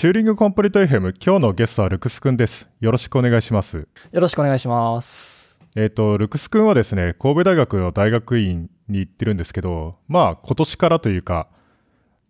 [0.00, 2.66] チューリングコンプリート FM 今日のゲストはルクスくんです。
[2.80, 3.86] よろしくお願いします。
[4.10, 5.60] よろしくお願いします。
[5.76, 11.48] えっ、とルクスくんはですね神戸大学の大学院に行ってるんですけどまあ今年からというか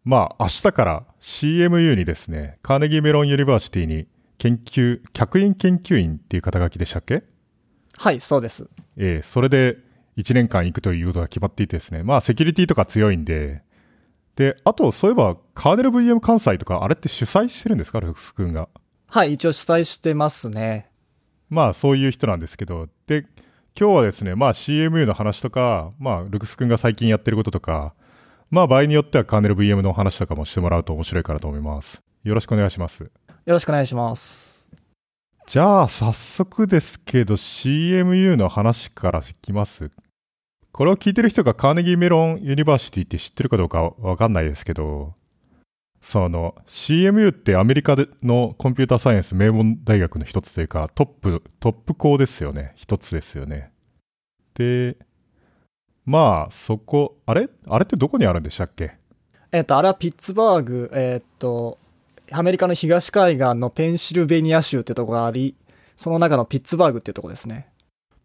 [0.03, 4.09] まあ明日から CMU にですねカーネギーメロンユニバーシティに
[4.39, 7.23] 研究客員研究員っていう肩書きでしたっけ？
[7.99, 8.69] はいそうです。
[8.97, 9.79] えー、それで
[10.17, 13.63] 1年間行くということが決まっていてですねまあセキュリティとか強いんで
[14.41, 18.71] で、あと、そういえば、カーネル VM 関西とか、あれって主催してるんですか、ルクス君が。
[19.07, 20.89] はい、一応主催してますね。
[21.51, 23.27] まあ、そういう人なんですけど、で、
[23.79, 27.93] 今日はですね、まあ CMU の話とか、まあ、ルクス君が最近やってることとか、
[28.51, 32.01] まあ、場合によってはカーネル VM の話とかもしてもらうと面白いかなと思います。
[32.25, 33.03] よろしくお願いします。
[33.03, 33.11] よ
[33.45, 34.67] ろしくお願いします。
[35.47, 39.91] じゃあ、早速ですけど、CMU の話からいきます
[40.73, 45.15] これを聞いてる人がカーネギーメロンユニバーシティって知ってるかどうかわかんないですけど、
[46.01, 52.73] その CMU ってアメリカでのコンピューターサイエンス名門大学の一つというかトップ、トップ校ですよね。
[52.77, 53.73] 一つですよね。
[54.55, 54.97] で、
[56.07, 57.49] まあそこ、あれ？
[57.67, 58.93] あれってどこにあるんでしたっけ？
[59.53, 61.79] えっと、あれはピッツバーグ、えっと、
[62.31, 65.57] アメリカの東海岸のペンシルベニア州ってとこがあり、
[65.97, 67.69] その中のピッツバーグってとこですね。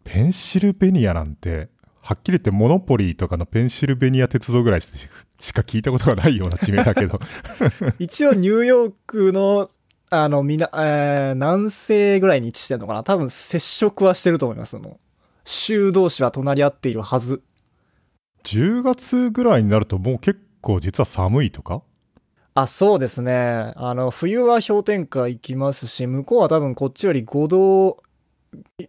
[0.04, 1.68] ペンシルベニアなんて
[2.06, 7.18] はっきり言ってモノポリーとかのペンシルベニア鉄道ぐらいしか聞いたことがないような地名だけど
[7.98, 9.68] 一応ニューヨークの、
[10.10, 13.02] あの、みな、えー、南西ぐらいに位置してるのかな？
[13.02, 14.78] 多分接触はしてると思います。
[14.78, 15.00] の
[15.42, 17.42] 州同士は隣り合っているはず。
[18.44, 21.82] 10月ぐらいになるともう結構実は寒いとか？
[22.54, 23.72] あ、そうですね。
[23.74, 27.96] あの、冬は氷点下行きますし、向こうは多分こっちより5度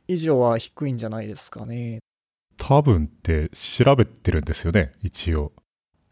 [0.08, 1.98] 以上は低いんじゃないですかね。
[2.58, 5.54] 多分って調べてるんですよね、一応。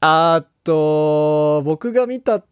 [0.02, 2.44] あと、僕が見た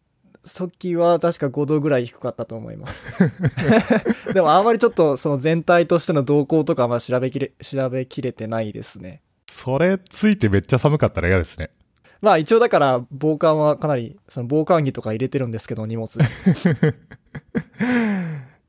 [0.43, 3.31] 時は確か5度ぐらい低かったと思います。
[4.33, 9.21] でもあんまりちょっとその全体としての動向とかは調べきれ、調べきれてないですね。
[9.49, 11.69] それついてめっちゃ寒かったら嫌ですね。
[12.21, 16.07] まあ一応だから防寒はかなり、その防寒着とか入れてるんですけど、荷物。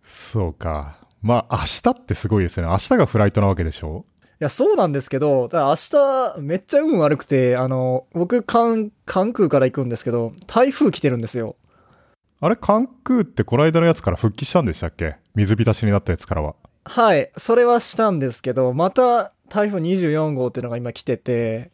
[0.05, 0.99] そうか。
[1.23, 2.71] まあ明日ってすごいですよね。
[2.73, 4.05] 明日がフライトなわけでしょ？
[4.41, 11.57] や、そうなんですけど、だ明日めっちゃ運悪くて、あの、僕、関、関空から行くんですけど、台風来てるんですよ。
[12.41, 15.17] あれ、関空ってこの間のやつから復帰したんでしたっけ？
[15.35, 16.55] 水浸しになったやつからは。
[16.85, 21.71] はい、それはしたんですけど、また台風24号っていうのが今来てて、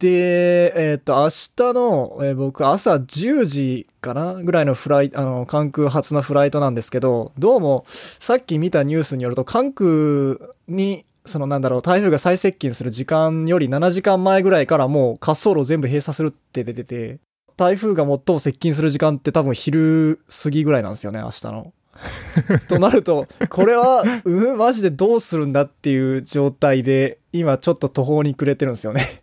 [0.00, 4.34] で、えっ、ー、と、明日の、えー、僕、朝10時かな？
[4.34, 17.20] ぐらいのフライ、あの、関空初のフライトなんですけど、どうも、さっき見たニュースによると、関空にそのなんだろう、台風が最接近する時間より7時間前ぐらいからもう滑走路を全部閉鎖するって出てて、
[17.56, 21.72] 台風が最も接近する時間って多分昼過ぎぐらいなんですよね、明日の。
[22.68, 29.22] となると、これは、うん、マジでどうするんだっていう状態で、今ちょっと途方に暮れてるんですよね。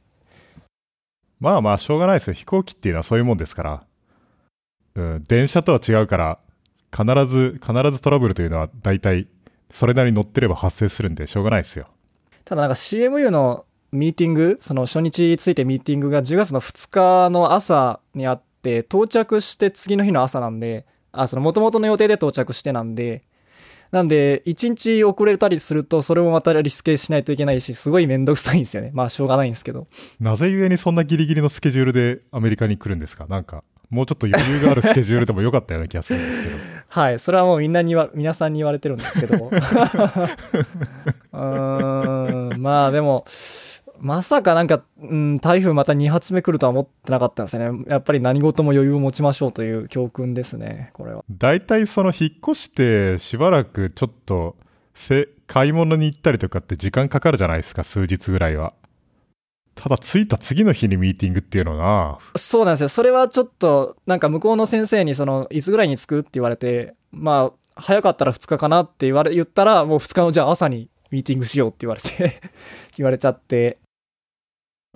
[1.39, 2.33] まあまあ、しょうがないですよ。
[2.33, 3.83] 飛行機っていうのはそういうもんですから。
[4.95, 6.39] うん、電車とは違うから、
[6.95, 9.27] 必ず、必ずトラブルというのは大体
[9.71, 11.87] それなりに乗ってれば発生するんでしょうがないですよ。
[12.45, 23.23] ただなんか CMU のミーティング、その初日ついてミーティングが10月の2日の朝にあって、到着して次の日の朝なんで、あ、その元々の予定で到着してなんで、
[23.91, 28.91] なんで、1日遅れたりすると、それもまたリスケしないといけないし、すごいめんどくさいんですよね。
[28.93, 29.87] まあ、しょうがないんですけど。
[30.19, 33.25] なぜゆえにそんなギリギリのスケジュールでアメリカに来るんですか？
[33.27, 36.57] なんか、もうちょっと余裕があるスケジュールでもよかったような気がするんですけど。
[36.89, 39.35] はい、それはもうみんなにわ、皆さんに言われてるんですけど。
[39.49, 43.25] うーん、まあでも、
[43.99, 47.69] まさかなんか、うん、台風また2発目来るとは思ってなかったんですね。
[47.87, 51.23] やっぱり何事も余裕を持ちましょうという教訓ですね、これは。
[51.29, 54.55] 大体その引っ越してしばらくちょっと、
[54.93, 58.73] せ、買い物に行ったりとかって時間かかるじゃないですか、数日ぐらいは。
[59.81, 62.89] ただ着いた次の日にミーティングっていうのはそうなんですよ。
[62.89, 72.41] それはちょっと、なんか向こうの先生にその、いつぐらいに着くって言われて、まあ、早かったら2日かなって言われ、言ったら、もう2日のじゃあ朝にミーティングしようって言われて
[72.97, 73.77] 言われちゃって、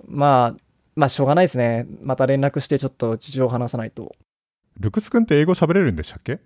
[0.06, 0.56] まあ、
[0.96, 1.86] まあしょうがないですね。
[2.02, 4.14] また連絡してちょっと事情を話さないと。
[4.78, 6.40] ルクス君って英語喋れるんでしたっけ？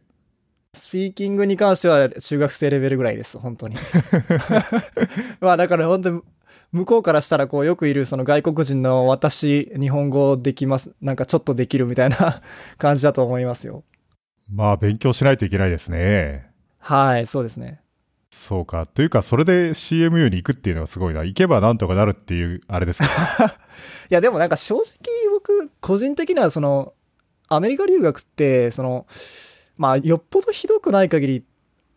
[0.77, 3.75] スピーキングに関しては中学生レベルぐらいです、本当に。
[5.41, 6.23] まあだから本当に
[6.73, 10.93] 向こうからしたらこうよくいるその外国人の私日本語できます。
[11.01, 12.43] なんかちょっとできるみたいな
[12.79, 13.85] 感じだと思いますよ。
[14.53, 16.51] まあ勉強しないといけないですね。
[16.79, 17.81] はいそうですね。
[18.31, 18.87] そうか。
[18.87, 21.25] というかそれで CMU に行くっていうのはすごいな。
[21.25, 23.07] 行けばなんとかなるっていうあれですか？
[24.11, 24.85] いやでもなんか正直
[25.33, 26.93] 僕個人的にはその
[27.49, 29.07] アメリカ留学ってその
[29.79, 31.45] まあ、よっぽどひどくない限り、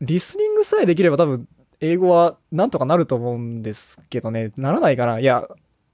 [0.02, 1.48] リスニングさえできれば多分、
[1.82, 5.20] 英語はなんとかなると思うんですけどね、ならないかな。
[5.20, 5.48] いや、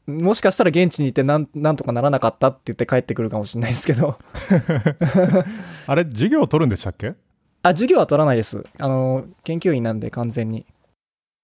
[0.05, 4.17] もしかしたら現地にいてなんなんとかならなかったって言って帰ってくるかもしれないですけど。
[5.87, 7.15] あれ、授業を取るんでしたっけ？
[7.63, 8.65] あ、授業は取らないです。
[8.79, 10.65] あの、研究員なんで完全に。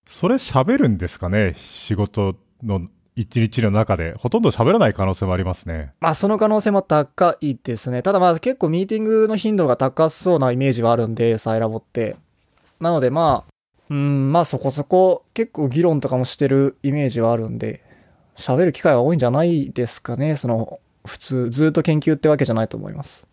[0.08, 1.54] それ喋るんですかね？
[1.56, 4.14] 仕事の一日の中で。
[4.18, 5.94] ほとんど喋らない可能性もありますね。
[6.02, 8.02] まあ、その可能性も高いですね。
[8.02, 12.18] ただまあ、結構ミーティングの頻度が高そうなイメージはあるんで、サイラボって。
[12.80, 13.53] なのでまあ、
[13.94, 17.84] うん、まあそこそこ結構議論とかもしてるイメージはあるんで、
[18.36, 20.36] 喋る機会は多いんじゃないですかね。
[20.36, 23.30] その、普通、ずっと研究ってわけじゃないと思います。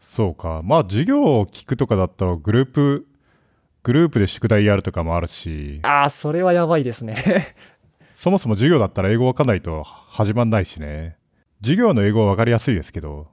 [0.00, 0.62] そうか。
[0.64, 3.06] まあ、授業を聞くとかだったら、グループ、
[3.84, 7.54] グループで宿題やるとかもあるし、ああ、それはやばいですね。
[8.16, 11.16] そもそも授業だったら英語わかんないと始まんないしね。
[11.62, 13.28] 授業の英語はわかりやすいですけど、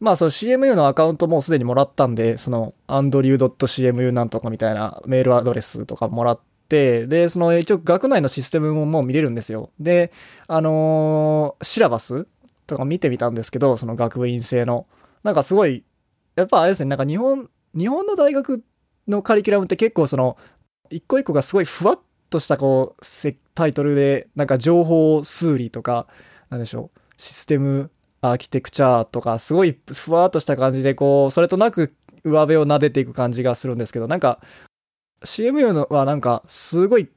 [0.00, 9.70] まあ、その CMU のアカウントもすでにもらったんで、その、andrew.cmu なんとかみたいなメールアドレスとかもらって、で、その、一応学内のシステムももう見れるんですよ。
[9.78, 10.10] で、
[10.46, 12.26] あのーシラバス
[12.66, 14.86] とか見てみたんですけど、その学部院制の。
[15.22, 15.84] なんかすごい、
[16.34, 18.64] やっぱあれですね、なんか日本、日本の大学
[19.06, 20.38] のカリキュラムって結構その、
[20.88, 22.00] 一個一個がすごいふわっ
[22.30, 26.06] としたこう、タイトルで、なんか情報数理とか、
[26.48, 27.90] なんでしょう、システム
[28.22, 31.94] アーキテクチャとか、すごいふわっとした感じで、こう、それとなく
[32.24, 34.40] 上辺を撫でていく感じがするんですけど、なんか、
[35.24, 37.08] CMU のはなんか、すごい、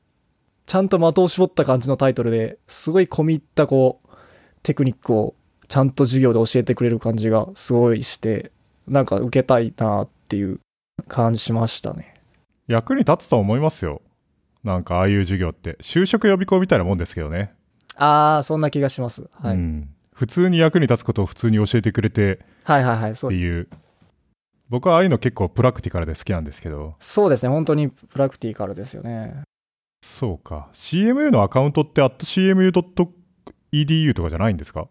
[0.66, 4.10] ちゃんと的を絞った感じのタイトルで、すごい込み入ったこう、
[4.64, 5.36] テクニックを
[5.68, 8.52] ちゃんと授業で教えてくれる感じがすごいして、
[8.88, 10.60] なんか受けたいなっていう
[11.08, 12.14] 感じしましたね。
[12.68, 14.02] 役に立つと思いますよ。
[14.64, 15.78] なんかああいう授業って。
[15.82, 17.54] 就職予備校みたいなもんですけどね。
[17.96, 19.30] あー、そんな気がします。
[19.34, 19.56] はい。
[19.56, 19.90] うん。
[20.14, 23.40] 普通に役に立つことを普通に教えてくれてはいはいはい、そうです。
[23.40, 23.68] っていう。
[24.70, 26.96] 僕はああいうの結構プラクティカルで好きなんですけど。
[27.00, 29.44] そうですね、本当にプラクティカルですよね。
[30.06, 30.70] そうか。
[30.74, 34.88] CMU のアカウントって @cmu.edu とかじゃないんですか？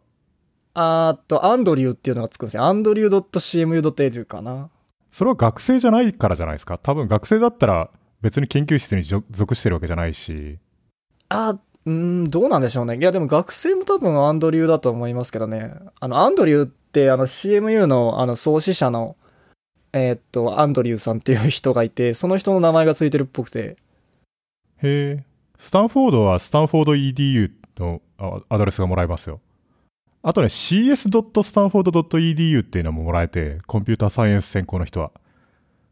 [0.74, 2.62] あーっと、アンドリューっていうのがつくんですね。
[2.62, 4.70] アンドリュー .cmu.edu かな。
[5.10, 6.78] それは学生じゃないからじゃないですか？
[6.78, 7.90] 多分学生だったら
[8.22, 10.58] 別に研究室に属属してるわけじゃないし。
[11.28, 12.96] あー、うん、どうなんでしょうね。
[12.96, 15.74] いや、でも学生も多分アンドリューだと思いますけどね。
[15.98, 19.16] あの、アンドリューって、あの、CMU の、あの、創始者の、
[19.92, 23.58] えーっと、アンドリューさんっていう人がいて、その人の名前がついてるっぽくて。
[23.60, 23.76] へ
[24.82, 25.24] え。
[25.58, 28.00] スタンフォードはスタンフォード EDU の
[28.48, 29.40] アドレスがもらえますよ。
[30.22, 35.10] あとね、cs.stanford.edu っていうのももらえて、コンピューターサイエンス専攻の人は。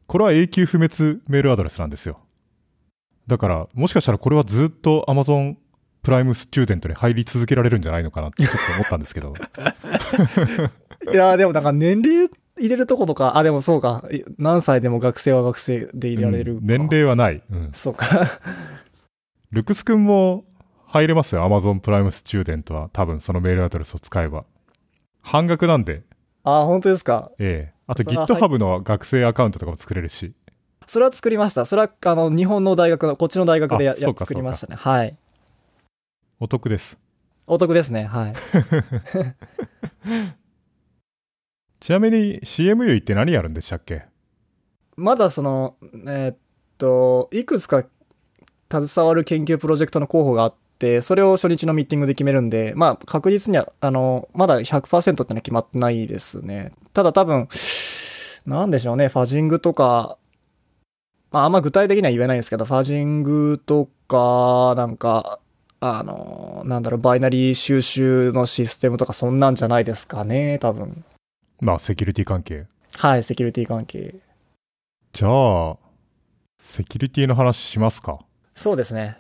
[0.07, 2.21] これは永久不滅メールアドレスなんですよ。
[3.27, 5.57] だから、もしかしたらこれはずっと Amazon
[6.03, 9.35] プライムスチューデントに入り続けられるんじゃないのかなってちょっと思ったんですけど。
[11.13, 14.05] いやー、でもなんか年齢入れるとことか、あ、でもそうか。
[14.11, 17.43] い何歳でも学生は学生で入れられるか、うん年齢はない。
[17.51, 17.71] うん。
[17.73, 18.07] そうか。
[19.51, 20.45] ルクス君も
[20.87, 21.43] 入れますよ。
[21.47, 24.45] Amazon プライムスチューデントは多分そのメールアドレスを使えば。
[25.23, 26.03] 半額なんで、
[26.45, 27.31] あ、本当ですか？
[27.39, 27.75] ええ。
[27.87, 30.33] あと GitHub の学生アカウントとかも作れるし。
[30.87, 31.67] それは作りました。
[31.67, 34.75] それは、あの、日本の大学の、こっちの大学でや作りましたね。
[34.77, 35.17] はい。
[36.43, 36.99] お得です。
[37.47, 38.05] お得ですね。
[38.05, 38.33] はい。
[41.81, 44.07] ちなみに CMU 行って何やるんでしたっけ？
[44.97, 46.37] まだその、えーっ
[46.79, 47.85] と、いくつか
[48.73, 56.73] 携わる研究プロジェクトの候補があって、それを初日のミーティングで決めるんで、まあ確実には、あの、まだ100%ってのは決まってないですね。
[56.95, 57.49] ただ多分、
[58.47, 60.17] なんでしょうね、ファジングとか、
[61.33, 65.40] まああんま具体的には言えないですけど、ファジングとか、なんか、
[65.81, 71.05] あの、なんだろう、バイナリー収集のシステムとかそんなんじゃないですかね、多分。
[71.61, 72.67] まあ、セキュリティ関係。
[72.99, 74.17] はい、セキュリティ関係。
[75.13, 75.77] じゃあ、
[76.59, 78.21] セキュリティの話しますか。
[78.55, 79.17] そうですね。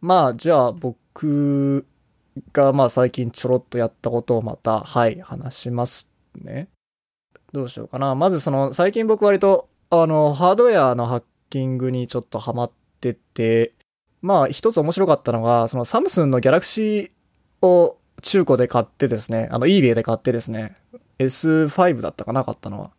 [0.00, 1.86] まあ、じゃあ僕
[2.52, 6.68] がまあ最近ちょろっとやったことをまた、はい、話しますね。
[7.52, 8.14] どうしようかな。
[8.14, 13.72] まずその、最近僕割と、あの、ハードウェアのハッキングにちょっとハマってて、
[14.22, 20.76] まあ一つ面白かったのが、そのサムスンのギャラクシーを中古で買ってですね、あの eBay で買ってですね、
[21.18, 22.90] S5 だったかな、買ったのは。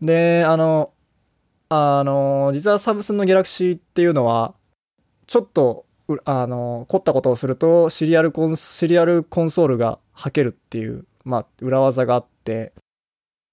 [0.00, 0.92] で、あの、
[1.68, 4.54] あの、実はサムスンのギャラクシーっていうのは、
[5.26, 5.86] ちょっと、
[6.24, 12.72] あの、凝ったことをすると、シリアルコン、シリアルコンソールがはけるっていう、まあ、裏技があって、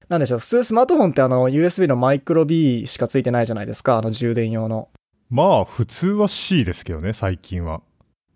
[0.10, 4.90] なんでしょう、普通スマートフォンってあの、USB のマイクロ B しかついてないじゃないですか、あの充電用の。
[5.30, 7.82] まあ、普通は C ですけどね、最近は。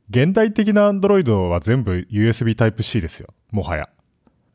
[0.10, 3.30] 現代的な Android は全部 USB Type-C ですよ。
[3.52, 3.90] もはや。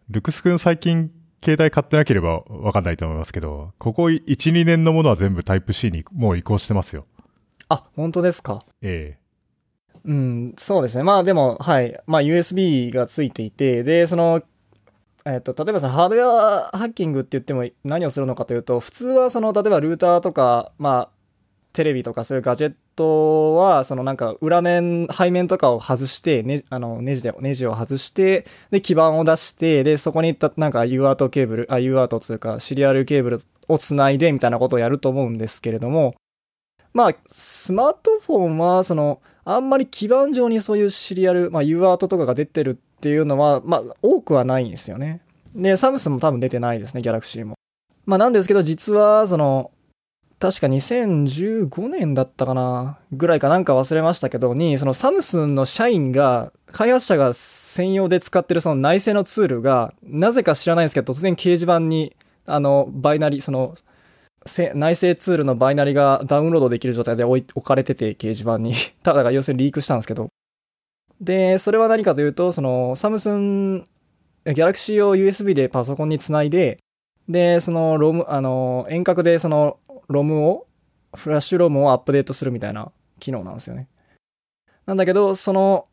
[0.09, 1.11] ルクス君最近
[1.45, 7.07] 携帯買ってなければわかんないと思いますけど、ここ1、2年のものは全部タイプ C にもう移行してますよ。
[7.69, 8.65] あ、本当ですか？
[8.83, 9.19] え
[10.05, 11.03] うん、そうですね。
[11.03, 12.01] まあでも、はい。
[12.07, 14.43] まあ USB がついていて、で、その、
[15.27, 21.18] えっと、例えばそのハードウェアハッキングって言っても何をするのかというと、普通はその、例えばルーターとか、まあ、
[21.79, 36.17] テレビとかそういうガジェットは、そのなんか裏面、背面とかを外して、ね、あの、ネジで、ネジを外して、で、基板を出して、で、そこにたなんか UART ケーブル、あ、UART というかシリアルケーブルをつないでみたいなことをやると思うんですけれども、
[36.93, 45.21] まあ、スマートフォンは、その、あんまり基板上にそういうシリアル、まあ、UART とかが出てるっていうのは、まあ、多くはないんですよね。
[45.55, 47.55] で、サムスンも多分出てないですね、ギャラクシーも。
[48.05, 49.71] まあ、なんですけど、実は、その、
[50.41, 62.15] 確か2015年だったかなぐらいかなんか忘れましたけどに、そのサムスンの社員が、開発者が専用で使ってるその内製のツールが、なぜか知らないんですけど、突然掲示板に、
[62.47, 63.75] あの、バイナリ、その、
[64.75, 68.75] 内製ツールのバイナリがダウンロードできる状態で置い置かれてて、掲示板に。
[69.03, 70.29] ただが要するにリークしたんですけど。
[71.21, 76.79] で、それは何かというと、その、サムスン、ギャラクシーを USB でパソコンにつないで、
[77.29, 80.67] で、その、ロム、あの、遠隔でその、ロムを、
[81.15, 83.89] フラッシュロムをアップデートするみたいな機能なんですよね。
[84.87, 85.87] なんだけど、その、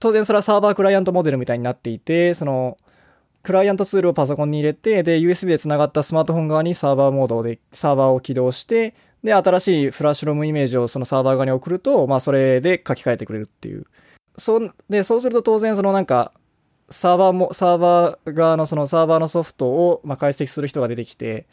[0.00, 2.76] 当然それはサーバークライアントモデルみたいになっていて、その、
[3.42, 13.86] クライアントツールをパソコンに入れて、で、USB で繋がったスマートフォン側にサーバーモードで、サーバーを起動して、で、新しいフラッシュロムイメージをそのサーバー側に送ると、まあ、それで書き換えてくれるっていう。
[14.36, 16.32] そう、で、そうすると当然そのなんか、
[16.90, 21.46] サーバーも、サーバー側のそのサーバーのソフトを、まあ、解析する人が出てきて、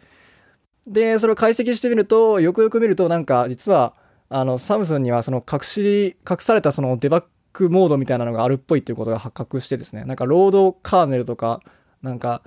[0.87, 3.95] で、それを解析してみると、よくよく見ると、なんか、実は、
[4.29, 11.61] あの、サムスンにはその隠し、隠されたそのデバッグモードみたいなのがあるっぽいっていうことが発覚してですね、なんか、ロードカーネルとか、
[12.01, 12.41] なんか、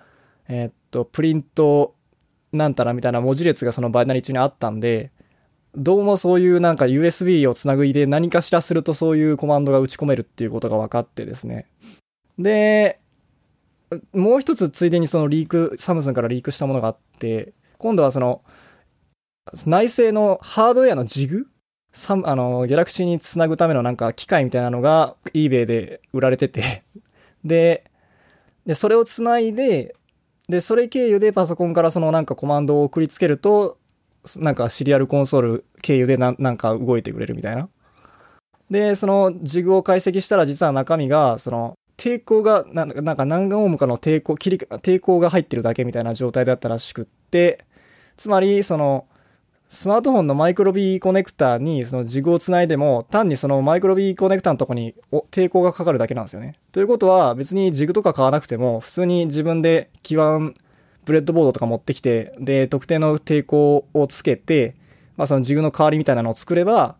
[0.49, 1.95] えーっと、プリント
[2.53, 5.13] なんたらみたいな文字列がそのバイナリ中にあったんで、
[5.75, 11.67] どうもそういうなんか USB をつなぐいで何かしらするとそういうコマンドが打ち込めるっていうことが分かってですね。
[12.39, 13.01] で、
[14.13, 18.43] もう一つついでにそのリーク、サムスンからリークしたものがあって、今度はその、
[19.67, 21.47] 内製のハードウェアのジグ？
[21.91, 26.83] サムあの、ギャラクシーにつなぐためのなんか機械みたいなのが eBay で売られてて、
[27.45, 27.85] で、
[28.67, 29.95] で、それをつないで、
[30.49, 33.79] で、それ経由でパソコンからそのなんかコマンドを送りつけると、
[34.37, 37.69] なんかシリアルコンソール経由でななんか動いてくれるみたいな。
[38.71, 47.65] で、そのジグを解析したら実は中身が、その抵抗が、ななんか何オームかの抵抗、切り、抵抗が入ってるだけみたいな状態だったらしくって、
[48.19, 49.07] つまり、その、
[49.69, 54.95] スマートフォンのマイクロ B コネクタにそのジグをつないでも、単にそのマイクロ B コネクタのとこに
[55.31, 56.55] 抵抗がかかるだけなんですよね。
[56.73, 60.53] ということは、別にジグとか買わなくても、普通に自分で基板、
[61.05, 64.75] ブレッドボードとか持ってきて、で、特定の抵抗をつけて、
[65.17, 66.97] まあそのジグの代わりみたいなのを作れば、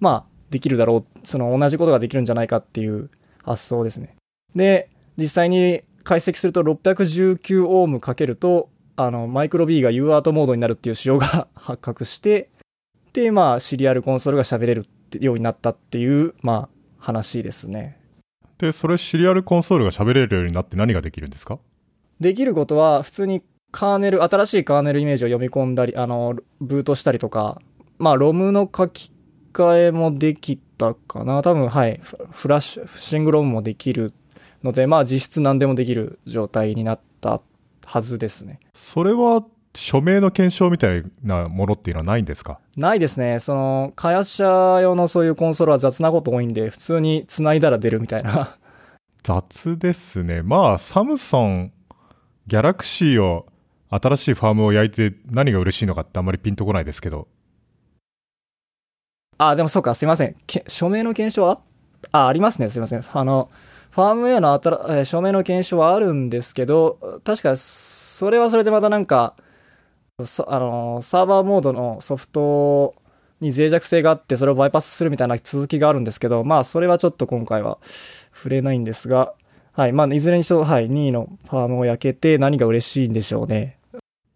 [0.00, 1.18] まあ、できるだろう。
[1.24, 3.10] その同じことができるんじゃないかっていう
[3.44, 4.16] 発想ですね。
[4.56, 12.50] で、実際に解析すると619オームかけると、あの、マイクロ B が UART モードになるっていう仕様が 発覚して、
[13.12, 18.00] で、まあ、シリアルコンソールが喋れるってようになったっていう、まあ、話ですね。
[18.58, 21.58] で、それシリアルコンソールが喋れるようになって何ができるんですか？
[22.20, 27.60] できることは、普通にカーネル、新しいカーネルイメージを読み込んだり、あの、ブートしたりとか、
[27.98, 29.12] まあ、ロムの書き
[29.52, 31.42] 換えもできたかな。
[31.42, 32.00] 多分、はい。
[32.02, 34.12] フフラッシュ、シングロムもできる
[34.64, 37.40] ので、まあ、実質何でもできる状態になった
[37.88, 38.60] はずですね。
[38.74, 42.58] それは、署名の検証みたいなものっていうのはないんですか？
[42.76, 43.38] ないですね。
[43.38, 48.56] その、開発者用のそういうコンソールは雑なこと多いんで、普通に繋いだら出るみたいな。
[49.22, 50.42] 雑ですね。
[50.42, 51.72] まあ、サムソン、
[52.46, 53.46] ギャラクシーを、
[53.90, 57.26] 新しいファームを焼いて何が嬉しいのかってあんまりピンとこないですけど。
[59.38, 60.36] あ、でもそうか、すいません。
[60.46, 61.60] け署名の検証は？
[62.12, 62.68] あ、ありますね。
[62.68, 63.04] すいません。
[63.10, 63.50] あの、
[63.98, 69.34] ファームウェアのあたら、えー署名の検証はあるんですけど、確か、それはそれでまたなんか、
[70.24, 72.94] そあの、サーバーモードのソフト
[73.40, 77.78] に脆弱性があって、それをバイパスするみたいな続きがあるんですけど、まあ、それはちょっと今回は
[78.32, 79.34] 触れないんですが、
[79.72, 79.92] はい。
[79.92, 80.88] まあ、いずれにしろ、はい。
[80.88, 83.78] 2位のファームを焼けて何が嬉しいんでしょうね。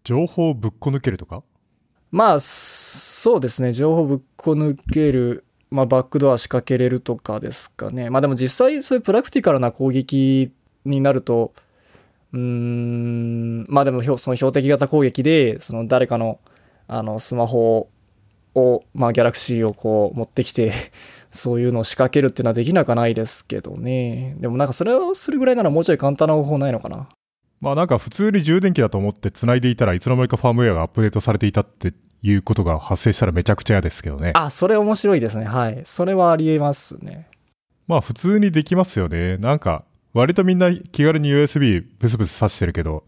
[0.03, 1.41] 情報をぶっこ抜けるとか？
[2.11, 3.71] まあ、そうですね。
[3.71, 8.11] 情報ぶっこ抜ける、まあ、バックドア仕掛けれるとかですかね。
[8.11, 10.51] まあでも実際そういうプラクティカルな攻撃
[10.85, 11.51] になると、
[12.31, 16.39] うーん、まあでもその標的型攻撃で、その誰かの、
[16.87, 17.89] あの、スマホ
[18.53, 20.73] を、まあギャラクシーをこう持ってきて、
[21.31, 24.35] そういうのを仕掛けるっていうのはできなくはないですけどね。
[24.39, 27.09] でもなんかそれをするぐらいならもうちょい簡単な方法ないのかな。
[27.61, 34.31] まあなんか普通に充電器だと思って繋いでいたらいつの間にかファームウェアがアップデートされていたっていうことが発生したらめちゃくちゃ嫌ですけどね。
[34.33, 35.45] あ、それ面白いですね。
[35.45, 35.81] はい。
[35.83, 37.27] それはありえますね。
[37.85, 39.37] まあ普通にできますよね。
[39.37, 43.03] なんか割とみんな気軽に USB ブスブス挿してるけど、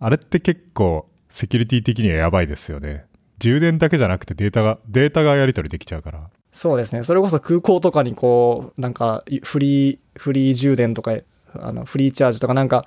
[0.00, 3.04] あれって結構セキュリティ的にはやばいですよね。
[3.38, 6.28] 充電だけじゃなくてデータが、データがやり取りできちゃうから。
[6.50, 7.04] そうですね。
[7.04, 11.12] それこそ空港とかにこう、なんかフリー、フリー充電とか、
[11.54, 12.84] あのフリーチャージとかなんか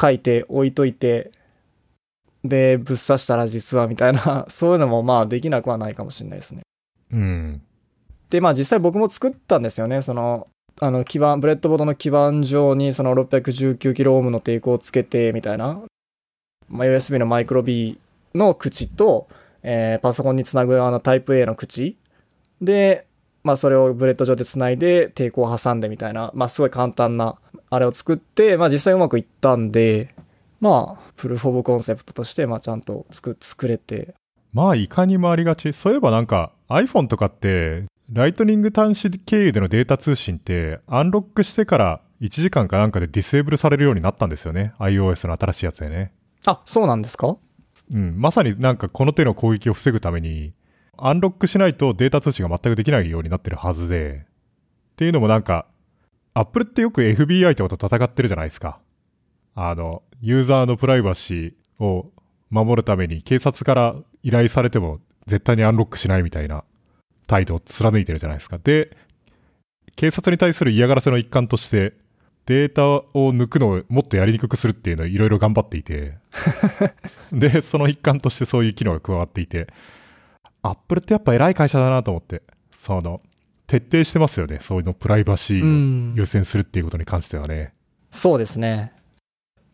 [0.00, 1.32] 書いて置いといて、
[2.48, 6.62] で、ぶっ刺したら実はみたいな、 そういうのもまあできなくはないかもしれないですね。
[7.12, 7.62] うん。
[8.30, 10.02] で、まあ実際僕も作ったんですよね。
[10.02, 10.48] その、
[10.80, 15.80] あの基板、ブレッドボードの基板上にその 619kΩ の抵抗をつけてみたいな、
[16.68, 17.98] まあ、USB のマイクロ B
[18.34, 19.28] の口と、
[19.62, 21.96] えーパソコンにつなぐあのタイプ A の口
[22.60, 23.06] で、
[23.42, 27.36] まあそれをブレッド上でつないで抵抗を挟んでみたいな、まあすごい簡単な
[27.70, 30.14] あれを作って、まあ実際うまくいったんで、
[30.60, 34.14] まあ proof of concept として、まあちゃんと作作れて、
[34.52, 35.72] まあいかにもありがち。
[35.72, 44.72] そういえばなんか iPhone とかって、ライトニング端子経由でのデータ通信って、アンロックしてから1時間かなんかでディセーブルされるようになったんですよね。
[44.78, 46.12] iOS の新しいやつでね。
[46.46, 47.36] あ、そうなんですか？
[47.92, 48.14] うん。
[48.16, 50.54] まさになんかこの手の攻撃を防ぐために、
[50.96, 54.24] アンロックしないとデータ通信が全くできないようになってるはずで、
[54.92, 55.66] っていうのもなんか、
[56.32, 58.78] Apple ってよく FBI とかと戦ってるじゃないですか。
[59.56, 62.12] あの、ユーザーのプライバシーを
[62.50, 66.62] 守るために警察から依頼されても絶対にアンロックしないみたいな
[67.26, 68.58] 態度を貫いてるじゃないですか。
[68.62, 68.96] で、
[69.96, 71.94] 警察に対する嫌がらせの一環として、
[72.44, 76.18] データを抜くのをもっとやりにくくするっていうのをいろいろ頑張っていて、
[77.32, 79.66] で、その一環としてそういう機能が加わっていて、
[80.62, 83.20] アップルってやっぱ偉い会社だなと思って、その、
[83.66, 84.58] 徹底してますよね。
[84.60, 86.14] そういうのプライバシうーをん。
[86.14, 87.72] 優先するっていうことに関してはね。
[88.12, 88.92] そうですね。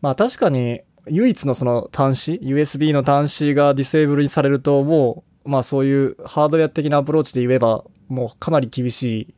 [0.03, 9.33] まあ確かに、唯一のその端子、USB の端子がディセーブルにされると、もう、まあそういうハードウェア的なアプローチで言えば、もうかなり厳し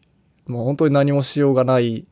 [0.47, 2.07] い、もう本当に何もしようがない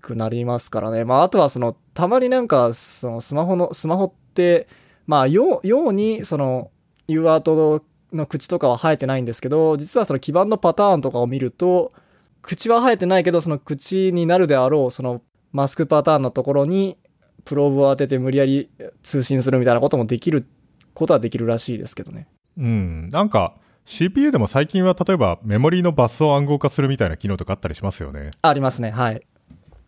[0.00, 1.04] くなりますからね。
[1.04, 4.68] まああとはその、たまになんか、そのスマホの、スマホって、
[5.06, 6.70] まあよう、ように、その、
[7.08, 7.82] UART
[8.14, 11.92] の口とかは生えてないんですけど、実はその基板のパターンとかを見ると、
[12.40, 15.20] 口は生えてないけど、その口になるであろう、その
[15.52, 16.96] マスクパターンのところに
[17.44, 18.70] プローブを当てて無理やり
[19.02, 20.46] 通信するみたいなこともできる
[20.94, 22.28] ことはできるらしいですけどね。
[22.56, 23.10] うん。
[23.10, 28.30] なんか、CPU でも最近は例えばメモリーのバスを暗号化するみたいな機能とかあったりしますよね。
[28.42, 28.90] ありますね。
[28.90, 29.22] はい。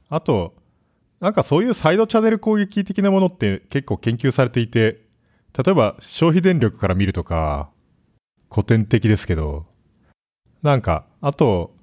[0.09, 0.55] あと、
[1.21, 5.03] なんかそういうサイドチャンネル攻撃的なものって結構研究されていて、
[5.57, 7.71] 例えば消費電力から見るとか、
[8.51, 9.67] 古典的ですけど、
[10.63, 11.75] なんか、あと、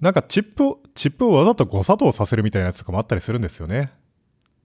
[0.00, 3.92] なんかチップを、チップをわざと誤作動させるみたいなやつとかもあったりするんですよね。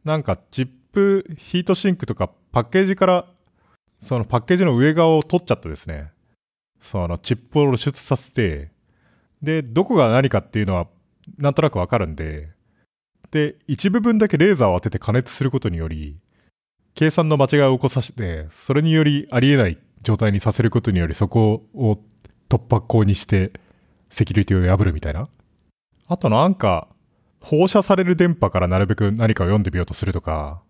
[0.03, 3.25] なんかチップヒートシンクとかパッケージから、
[3.99, 6.11] そのパッケージの上側を取っちゃってですね、
[6.79, 8.71] そのチップを露出させて、
[9.41, 10.87] で、どこが何かっていうのは
[11.37, 12.49] なんとなくわかるんで、
[13.31, 16.17] で、一部分だけレーザーを当てて加熱することにより、
[16.95, 21.99] 計算の間違いを起こさせて、それによりありえない状態にさせることにより、そこを
[22.49, 23.51] 突破口にして、
[24.09, 25.29] セキュリティを破るみたいな。
[26.07, 26.87] あとなんか、
[27.41, 30.61] 放射される電波からなるべく何かを読んでみようとするとか、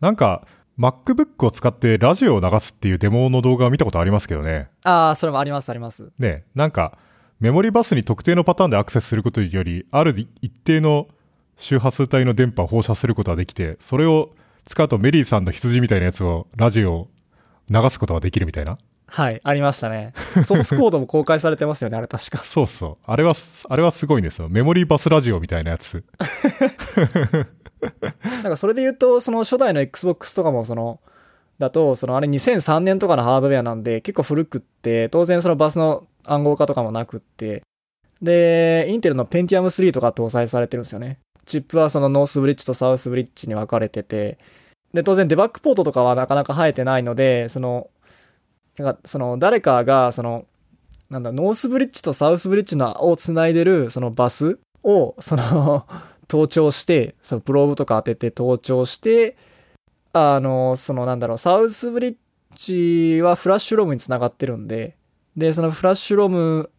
[0.00, 0.46] なんか、
[0.78, 4.68] MacBook を使ってラジオを流すっていうデモの動画を見たことありますけどね。
[4.84, 6.10] ああ、それもあります、あります。
[6.18, 6.98] ね、なんか、
[7.40, 11.08] メモリバスに特定のパターンでアクセスすることにより、ある一定の
[11.56, 14.30] 周波数帯の電波を放射することができて、それを
[14.64, 17.08] 使うとメリーさんの羊みたいなやつを、ラジオを
[17.70, 18.78] 流すことができるみたいな。
[19.06, 20.12] はい、ありましたね。
[20.46, 22.38] ソースコードも公開されてますよね、あれ確か。
[22.44, 23.04] そうそう。
[23.04, 23.34] あれは、
[23.68, 24.48] あれはすごいんですよ。
[24.48, 26.04] メモリーバスラジオみたいなやつ。
[28.22, 31.00] なんかそれで言うと、その初代の Xbox とかもその、
[31.58, 37.62] だと、そのあれ2003年とかのハードウェアなんで結構古くって、当然そのバスの暗号化とかもなくって、
[38.22, 41.18] で、インテルの Pentium 3とか搭載されてるんですよね。
[41.44, 44.38] チップはそのノースブリッジとサウスブリッジに分かれてて、
[44.92, 47.90] で、当然デバッグポートとかはなかなか生えてないので、その、
[48.78, 50.46] なんかその誰かがその、
[51.10, 55.86] なんだ、ノースブリッジとサウスブリッジのをつないでるそのバスを、その、
[56.26, 59.36] 盗聴して、そのプローブとか当てて盗聴して、
[60.12, 62.16] あの、そのなんだろう、サウスブリッ
[62.56, 64.96] ジはフラッシュロムにつながってるんで、
[65.36, 66.70] で、そのフラッシュロム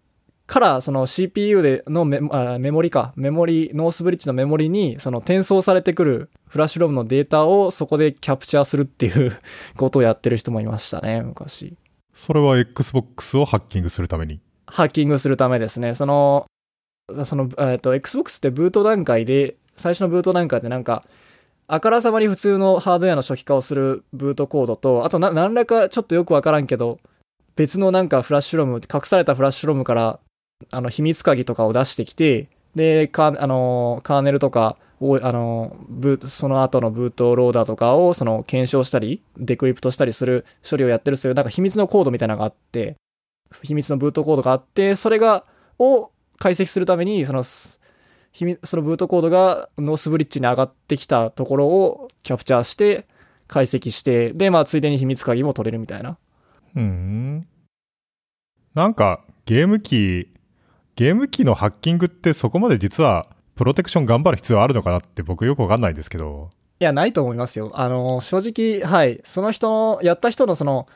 [0.47, 9.37] からその CPU でのメあメモリか、メモリ、ノースブリッジのメモリにその転送されてくるフラッシュロムのデータをそこでキャプチャーするっていう
[9.75, 11.75] ことをやってる人もいましたね、昔。
[12.15, 14.39] それは Xbox をハッキングするために？
[14.67, 15.93] ハッキングするためですね。
[15.93, 16.47] その、
[17.25, 21.03] その、えっ、と、Xbox ってブート段階で、最初のブート段階でなんか、
[21.67, 26.99] あからさまに普通のハードウェアの初期化をするブートコードと、あとな、何らかちょっとよくわからんけど、
[27.55, 30.19] 別のなんかフラッシュロム、隠されたフラッシュロムから、
[30.71, 42.95] あの、秘密鍵とかを出してきて、で、カあのーカーネルとか、あのブその後のブートローダーとかを、その、検証したり、デクリプトしたりする処理をやってるそういう、なんか秘密のコードみたいなのがあって、
[43.61, 45.45] 秘密のブートコードがあって、それが、
[45.79, 47.43] を解析するために、その、
[48.31, 53.07] 秘密そのブートコードがノースブリッジに上がってきたところをキャプチャーして、
[53.47, 56.17] 解析して、で、まあ、ついでに秘密鍵も取れるみたいな。
[56.75, 57.47] うん。
[58.73, 60.33] なんか、ゲーム機、
[60.95, 66.49] ゲーム機のハッキングってそこまで実は、プロテクション頑張る必要あるのかなって僕よくわかんないですけど。
[66.79, 67.71] いや、ないと思いますよ。
[67.73, 69.21] あの、正直、はい。
[69.23, 70.87] その人の、やった人のその、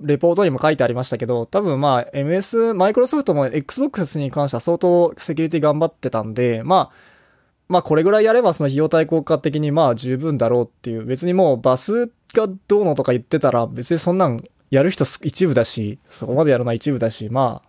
[0.00, 7.16] レポートにも書いてありましたけど、多分まあ、MS、マイクロソフトも Xbox に関しては相当セキュリティ頑張ってたんで、まあ、
[7.68, 17.68] まあこれぐらいやればその費用対効果的にまあ十分だろうっていう、別にもうバスがどうのとか言ってたら別にそんなんやる人一部だし、そこまでやるのは一部だし、まあ、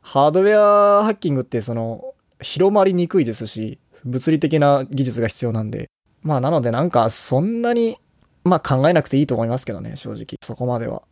[0.00, 5.88] ハードウェアハッキングってその、広まりにくいですし、物理的な技術が必要なんで、
[6.22, 7.98] まあなのでなんかそんなに、
[8.44, 10.38] まあ考えなくていいと思いますけどね、正直。
[10.40, 11.02] そこまでは。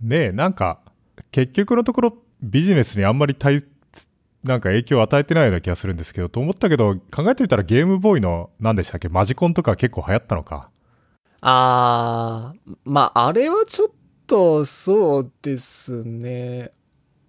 [0.00, 0.80] ねえ、なんか、
[1.30, 3.62] 結局のところビジネスにあんまり対、
[4.44, 10.70] なんか影響を与えてないような気がするんですけど、と思ったけど、考えてみたらゲームボーイの、何でしたっけ、マジコンとか結構流行ったのか。
[11.40, 13.88] あー、まああれはちょっ
[14.26, 16.72] とそうですね。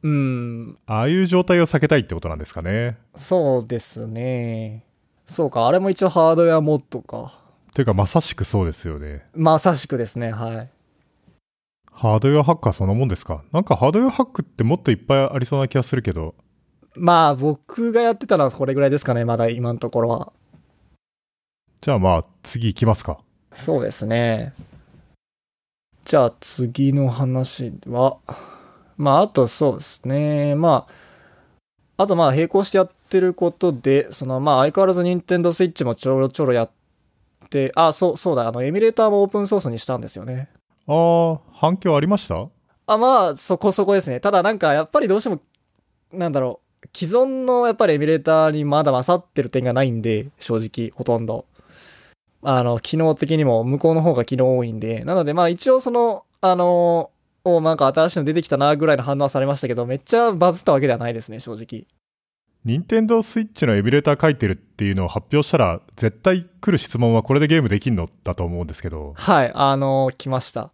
[0.04, 2.98] うん、ああいう状態を避けたいってことなんですかね。
[3.16, 4.85] そうですね。
[5.26, 7.40] そうか、あれも一応ハードウェアモッドか。
[7.74, 9.26] というか、まさしくそうですよね。
[9.34, 10.70] まさしくですね、はい。
[11.92, 13.44] ハードウェアハッカーそのもんですか？
[13.52, 16.36] なんかハードウェアハックってもっといっぱいありそうな気がするけど、
[16.94, 20.34] まあ僕がやってたのはこれぐらいですかね、まだ今のところは。
[21.82, 23.20] じゃあまあ、次行きますか。
[23.54, 24.54] そうですね。
[26.04, 28.18] じゃあ次の話は、
[28.98, 30.56] まああとそうですね。
[30.56, 30.94] まあ、
[31.98, 36.70] あとまあ並行してやってることで、そのまあ相変わらず任天堂スイッチもちょろちょろやっ
[37.50, 40.50] て、あ、そう、そうだ、あのエミュレーターもオープンソースにしたんですよね。
[40.88, 42.48] あー、反響ありました？
[42.88, 44.20] あ、まあそこそこですね。
[44.20, 45.40] ただなんかやっぱりどうしても、
[46.12, 51.46] なんだろう、既存のやっぱりエミュレーターにまだ勝ってる点がないんで、正直、ほとんど。
[52.44, 57.10] あの、機能的にも向こうの方が機能多いんで、なのでまあ一応その、あの、
[57.46, 61.86] おなんか新しいの出てきたなぐらいの反応はされましたけど、めっちゃバズったわけではないですね、正直。
[62.66, 70.72] 任天堂スイッチのエミュレーター書いてるっていうのを発表したら、絶対来る質問はこれでゲームできんのだと思うんですけど、はい、あの来ました。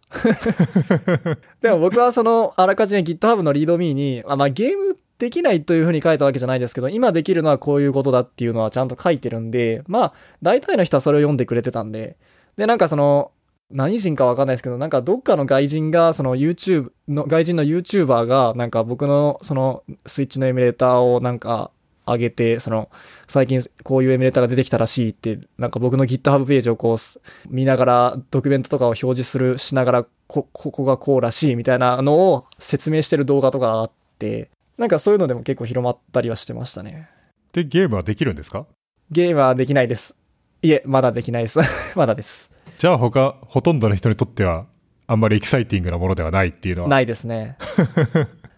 [1.60, 12.16] でも僕はその、あらかじめ GitHub のリードミーに、あまあゲームできないというふうに書いたわけじゃないですけど、今できるのはこういうことだっていうのはちゃんと書いてるんで、まあ、大体の人はそれを読んでくれてたんで、
[12.56, 13.32] で、なんかその、
[13.72, 21.70] 何人かわかんないですけど、なんかどっかの外人が、その YouTube の、外人の YouTuber が、なんか僕のそのスイッチのエミュレーターをなんか
[22.06, 22.90] 上げて、その、
[23.28, 37.08] 最近こういうエミュレーターが出てきたらしいって、なんか僕の GitHub ページをこうす、見ながら、ドキュメントとかを表示する、しながら、こ、ここがこうらしいみたいなのを説明してる動画とかがあって、なんかそういうのでも結構広まったりはしてましたね。
[37.52, 38.66] で、ゲームはできるんですか？
[39.10, 40.16] ゲームはできないです。
[40.62, 41.60] いえ、まだできないです。
[41.94, 42.50] まだです。
[42.78, 44.66] じゃあ他、ほとんどの人にとっては、
[45.06, 46.88] あんまりエキサイティングなものではないっていうのは。
[46.88, 47.56] ないですね。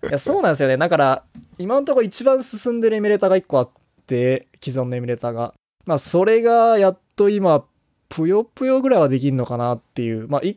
[0.09, 0.77] いや、そうなんですよね。
[0.77, 1.25] だから、
[1.59, 3.71] 今のところ一番進んでるエミュレーターが1個あっ
[4.07, 5.55] て、既存のエミュレーターが。
[5.87, 7.65] まあ、それがやっと今、
[8.09, 10.29] ぷよぷよぐらいはできるのかなっていう。
[10.29, 10.57] まあ、1,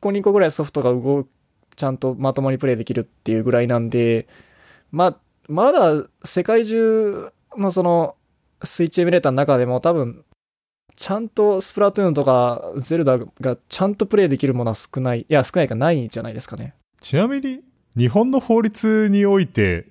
[0.00, 1.28] 個2個ぐらいソフトが動く、
[1.76, 4.26] ちゃんとまともにプレイできるっていうぐらいなんで、
[4.90, 5.16] まあ、
[5.48, 8.16] まだ世界中のその、
[8.62, 10.24] スイッチエミュレーターの中でも多分、
[10.96, 15.20] ちゃんとスプラトゥーンとかゼルダがちゃんとプレイできるものは少ない。
[15.20, 16.74] いや、少ないかないんじゃないですかね。
[17.00, 17.60] ちなみに、
[17.96, 19.86] 日本の法律において、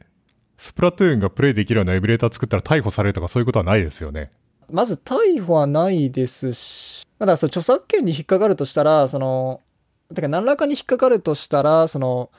[0.58, 4.32] スプラトゥーンがプレイできるようなエミュレーター作ったら逮捕されるとかそういうことはないですよね。
[4.72, 9.62] まず逮捕はないですし、まだその著作権に引っかかるとしたら、その、
[10.10, 12.32] だから何らかに引っかかるとしたら、その、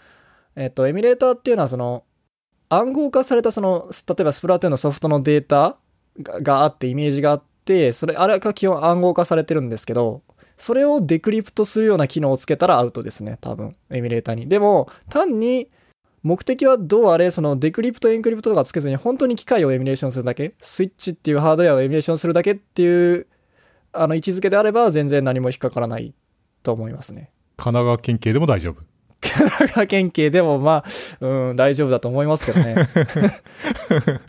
[0.57, 2.03] えっと、エミュレーターっていうのはその、
[2.69, 5.77] 暗号化されたその、例えばスプラトゥーンのソフトのデータ
[6.21, 7.56] ががあって、イメージがあって、
[7.93, 10.23] それ、あれが基本暗号化されてるんですけど、
[10.57, 14.49] それをデクリプトするような機能をつけたらアウトですね、多分、エミュレーターに。
[14.49, 15.69] でも、単に、
[16.23, 23.27] 目的はどうあれ、そのデクリプト、エンクリプトとかつけずに、本当に機械をエミュレーションするだけ、スイッチっていうハードウェアをエミュレーションするだけっていう、
[23.93, 26.15] あの、位置づけであれば、全然何も引っかからない
[26.63, 27.31] と思いますね。
[27.57, 28.83] 神奈川県警でも大丈夫。
[29.21, 32.77] 神奈川県警でも、まあ、うん、大丈夫だと思いますけどね。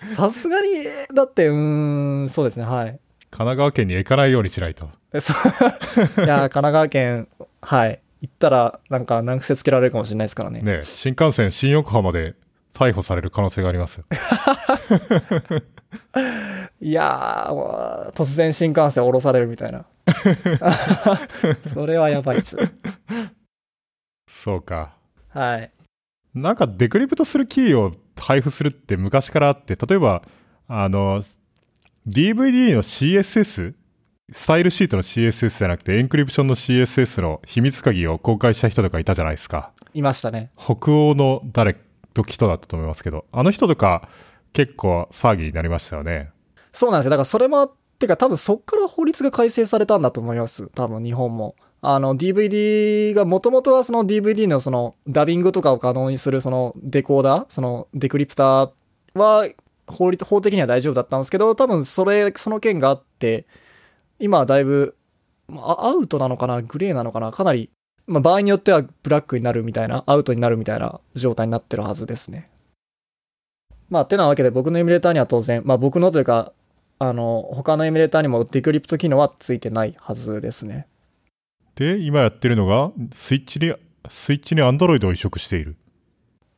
[0.15, 0.69] さすがに、
[1.13, 3.00] だって、うーん、そうですね、はい。
[3.38, 4.89] 神奈川県に行かないようにしないと。
[5.13, 5.38] えそう
[6.26, 7.28] いやー、神奈川県、
[7.62, 8.02] はい。
[8.21, 10.62] 行ったら、なんか難癖つけられるかもしれないですからね。
[10.62, 12.34] ね新幹線新横浜で
[12.73, 14.06] 逮捕される可能性がありますよ。
[16.82, 19.86] いやー、突然新幹線降ろされるみたいな。
[21.71, 22.58] それはやばいっす。
[24.28, 24.95] そうか。
[25.30, 25.71] はい。
[26.34, 30.23] なんかデクリプトするキーを配布するって昔からあって、例えば、
[30.67, 31.21] あの、
[32.07, 33.73] DVD の CSS、
[34.31, 39.71] スタイルシートの CSS じゃなくてエンクリプションの CSS の秘密鍵を公開した人とかいたじゃないですか。
[39.93, 40.51] いましたね。
[40.57, 41.75] 北欧の誰
[42.13, 44.07] と人だったと思いますけど、あの人とか
[44.53, 46.29] 結構騒ぎになりましたよね。
[46.71, 47.09] そうなんですよ。
[47.09, 50.69] だからそれもあってか、多分そっから法律が改正されたんだと思います。
[50.75, 51.57] 多分日本も。
[51.81, 58.69] あの DVD がもともとはその DVD のそのダビングとかを可能にするそのデコーダー、そのデクリプター
[59.13, 59.49] は
[59.88, 63.45] 法律、法的には大丈夫だったんですけど、多分それ、その件があって、
[64.19, 64.95] 今はだいぶ、
[65.47, 67.69] まあアウトなのかなグレーなのかなかなり、
[68.06, 72.50] まあ場合によってはブラックになるみたいな、アウトになるみたいな状態になってるはずですね。
[73.89, 76.52] まあ、てなわけで僕のエミュレーターには当然、まあ僕のというか、
[77.00, 80.88] あの、他のエミュレーターにもデクリプト機能はついてないはずですね。
[81.76, 83.73] で、今やってるのが、スイッチに、
[84.10, 85.76] スイッチに Android を移植している。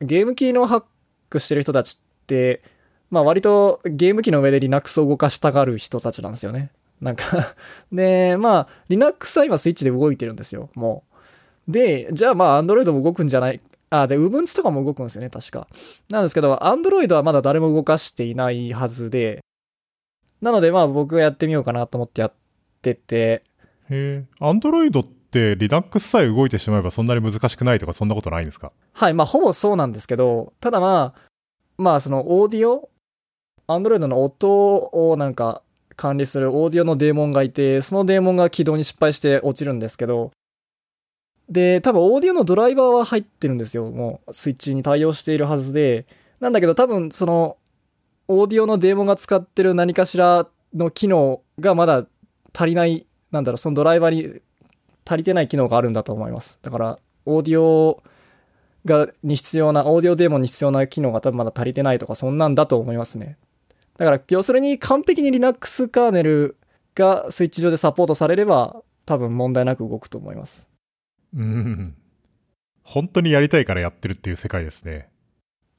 [0.01, 0.83] ゲーム機能ハッ
[1.29, 2.63] クしてる人たちって、
[3.09, 6.71] まあ割とゲーム機の上で Linux を動かしたがる人たちなんですよね。
[7.01, 7.55] なんか
[7.91, 11.03] で、まあ Linux は今スイッチで動いてるんですよ、も
[11.67, 11.71] う。
[11.71, 15.67] で、じゃあまあ Android も動くんじゃないあ、で、Ubuntu とかも動くんですよね、確か。
[16.09, 19.39] なんですけど、Android はまだ誰も動かしていないはずで、
[20.41, 22.33] なのでまあ僕がやってみようかなと思ってやっ
[22.81, 23.43] てて、
[23.89, 24.25] へえ。
[24.39, 28.71] Android って Linux さえ動いてしまえばそんなに難しくないとかそんなことないんですか？
[28.93, 31.21] はい、まあ、ほぼそうなんですけど、ただまあ、
[31.77, 32.89] まあ、そのオーディオ、
[33.69, 35.61] Android の音をなんか
[35.95, 40.31] 管理するオーディオのデーモンがいて、そのデーモンが起動に失敗して落ちるんですけど、
[41.49, 43.89] で、多分オーディオのドライバーは入ってるんですよ。
[43.91, 46.07] もうスイッチに対応しているはずで、
[46.39, 47.57] なんだけど多分その、
[48.27, 52.05] オーディオのデーモンが使ってる何かしらの機能がまだ
[52.53, 54.41] 足りない、なんだろう、そのドライバーに
[55.05, 56.59] 足りてない機能があるんだと思います。
[56.61, 58.01] だから、オーディオ
[58.85, 63.37] が、に必要な、オーディオデーモンに必要な機能が多分まだ足りてないとか、そんなんだと思いますね。
[63.99, 66.57] だから、要するに完璧に Linux カーネル
[66.95, 70.69] がスイッチ上でサポートされれば、多分問題なく動くと思います。
[71.35, 71.95] うん。
[72.81, 75.09] 本当にやりたいからやってるっていう世界ですね。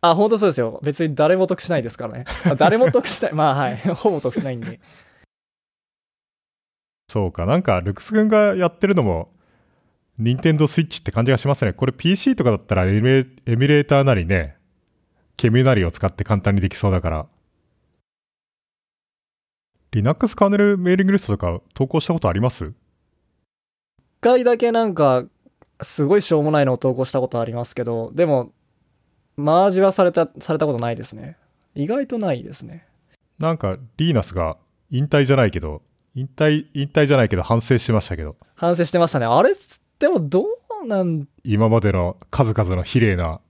[0.02, 0.80] あ、本当そうですよ。
[0.82, 2.26] 別に誰も得しないですからね。
[2.44, 3.32] あ誰も得しない。
[3.34, 3.76] まあはい。
[3.78, 4.80] ほぼ得しないんで。
[7.08, 7.46] そうか。
[7.46, 9.32] なんか、ルクス君がやってるのも、
[10.18, 11.72] 任天堂スイッチって感じがしますね。
[11.72, 13.04] これ PC とかだったらエミュ
[13.46, 14.58] レエミュレーターなりね、
[15.38, 17.26] ケミュなりを使って簡単にできそうだから。
[19.92, 22.66] Linux カーネルメーリングリストとか投稿したことあります？
[22.66, 22.72] 一
[24.20, 25.24] 回だけなんか、
[25.82, 28.52] すごいしょうもないのを投稿したことありますけど、でも、
[29.36, 31.36] マージはされた、されたことないですね。
[31.74, 32.86] 意外とないですね。
[33.38, 34.58] なんか、リーナスが
[34.90, 35.82] 引退じゃないけど、
[36.14, 39.26] 引退、引退じゃないけど反省してましたけど、反省してましたね。
[39.26, 39.52] あれ、
[39.98, 40.44] でもど
[40.84, 43.40] うなん、今までの数々の綺麗な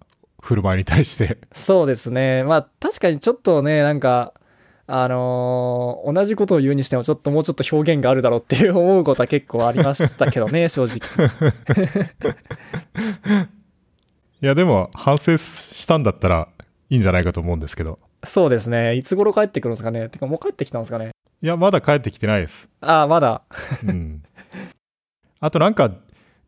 [0.41, 2.45] 振る舞いに対して、そうですね。
[2.45, 4.33] まあ確かにちょっとね、なんか、
[4.93, 10.99] あのー同じことを言うにしてもちょっともうちょっと表現があるだろうっていう思うことは結構ありましたけどね、 正直。
[14.43, 16.49] いやでも反省したんだったら
[16.89, 18.97] いいんじゃないかと思うんですけど、そうですね。
[18.97, 20.09] いつ頃帰ってくるんですかね？
[20.09, 21.11] てかもう帰ってきたんですかね。
[21.43, 22.69] いや、まだ帰ってきてないです。
[22.81, 23.43] ああ、まだ。
[23.87, 24.23] うん。
[25.41, 25.91] あとなんか、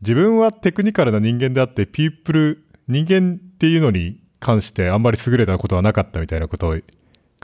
[0.02, 6.76] 自分はテクニカルな人間であって、ピープル、人間っていうのに関してあんまり優れたことはなかったみたいなことを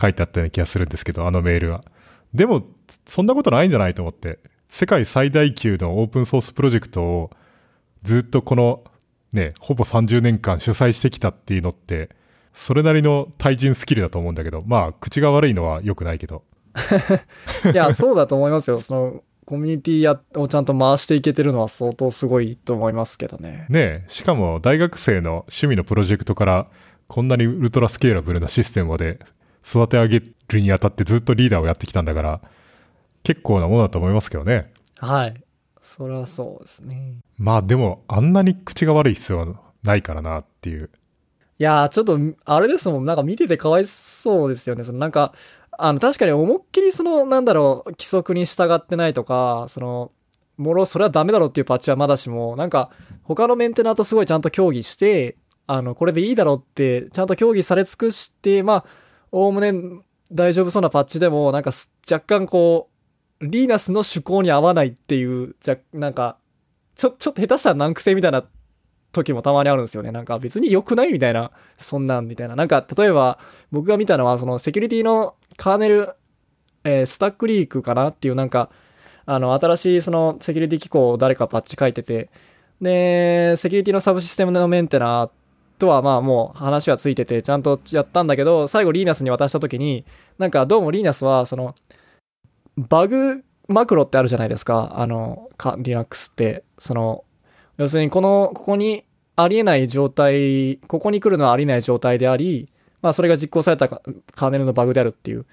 [0.00, 1.80] 書いてあったような気がするんですけど、あのメールは。
[2.34, 2.66] でも、
[3.06, 4.38] そんなことないんじゃないと思って。
[4.68, 7.30] 世界最大級のオープンソースプロジェクトを
[8.02, 8.84] ずっとこの
[9.32, 12.10] ね、ほぼ30年間主催してきたっていうのって、
[12.52, 16.44] それなりの対人スキルだと思うんだけど、まあ、口が悪いのは良くないけど。
[17.72, 18.80] いや、そうだと思いますよ。
[18.80, 23.66] その、コミュニティやをちゃんと回していけてるのは相当すごいと思いますけどね。
[23.70, 26.66] ねえ、しかも大学生の趣味のプロジェクトから
[27.06, 29.20] こんなにウルトラスケーラブルなシステムまで
[29.68, 32.40] 育て上げるにあたってずっとリーダーをやってきたんだから、
[33.22, 34.72] 結構なものだと思いますけどね。
[35.00, 35.34] はい。
[35.80, 37.18] それはそうですね。
[37.36, 39.46] まあでも、あんなに口が悪い必要は
[39.82, 40.90] ないからなっていう。
[41.58, 43.04] いやー、ちょっと、あれですもん。
[43.04, 44.84] なんか見ててかわいそうですよね。
[44.84, 45.34] そのなんか、
[45.76, 50.12] あの、確かに思いっきりその、なんだろう、規則に従ってないとか、その、
[50.56, 52.90] もろ、それはダメだろうっていうパッチはまだしも、なんか、
[53.22, 58.84] 他のメンテナーとすごいちゃんと協議して、あの、これでいいだろうって、ちゃんと協議され尽くして、まあ、
[59.30, 61.70] おおむね大丈夫そうなパッチでも、なんか
[62.10, 62.90] 若干こ
[63.40, 66.36] う、リーナスの趣向に合わないっていう、じゃ、なんか、
[66.96, 68.44] ちょ、ちょっと下手したら難癖みたいな
[69.12, 70.10] 時もたまにあるんですよね。
[70.10, 72.56] なんか別に良くないみたいな、そんなんみたいな。
[72.56, 73.38] なんか、例えば、
[73.70, 76.14] 僕が見たのは、そのセキュリティのカーネル、
[76.84, 78.70] えースタックリークかなっていうなんか、
[79.24, 82.30] あの、新しいそのセキュリティ機構を誰かパッチ書いてて、
[82.80, 85.30] で、セキュリティのサブシステムのメンテナー
[85.78, 90.04] とはまあもう話はついてて、ちゃんとやったんだけど、最後リーナスに渡した時に、
[90.38, 91.74] なんかどうもリーナスは、その、
[92.76, 94.94] バグマクロってあるじゃないですか。
[94.96, 97.24] あの、か Linux って、その、
[97.76, 99.04] 要するにこの、ここに
[99.36, 102.68] ありえない状態、ここに来るのはありえない状態であり、
[103.02, 105.46] まあそれが実行されたカーネルのバグであるっていう。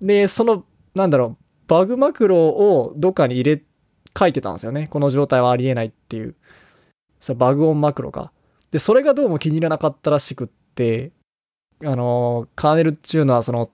[0.00, 3.62] で、その、なんだろう、バグマクロをどっかに入れ、
[4.18, 4.86] 書いてたんですよね。
[4.86, 6.34] この状態はありえないっていう。
[7.20, 8.32] さバグオンマクロか。
[8.70, 11.12] で、それがどうも気に入らなかったらしくって、
[11.84, 13.70] あの、カーネルっていうのはその、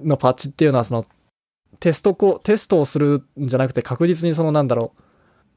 [0.00, 1.06] のパッチっていうのはその、
[1.80, 4.92] テストこ、テストをするんじゃなくて確実にそのなんだろ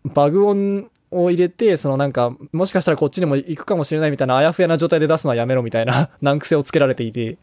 [0.05, 7.37] う、バグ音を入れて、そのなんか、もしかしたらこっちにも行くかもしれないみたいなあやふやな状態で出すのはやめろみたいな 難癖をつけられていて、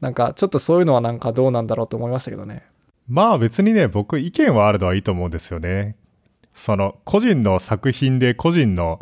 [0.00, 2.64] なんかちょっとそういうのはなんかどうなんだろうと思いましたけどね。
[3.08, 5.96] まあ別にね、僕意見はあるのはいいと思うんですよね。
[6.52, 9.00] その、個人の作品で個人の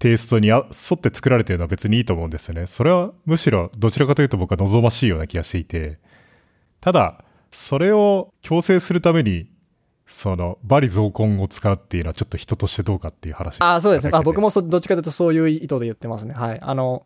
[0.00, 0.58] テイストに沿
[0.94, 2.66] って作られてるのは別にいいと思うんですよね。
[2.66, 5.98] それはむしろどちらかというと僕は望ましいような気がしていて。
[6.80, 9.50] ただ、それを強制するために、
[10.06, 13.60] その、バリ増根を使うっていうのはちょっと人としてどうかっていう話。
[13.60, 14.10] ああ、そうですね。
[14.14, 14.48] あ僕も。
[14.48, 16.32] そどっちかというとそういう意図で言ってますね。
[16.32, 16.58] はい。
[16.62, 17.04] あの、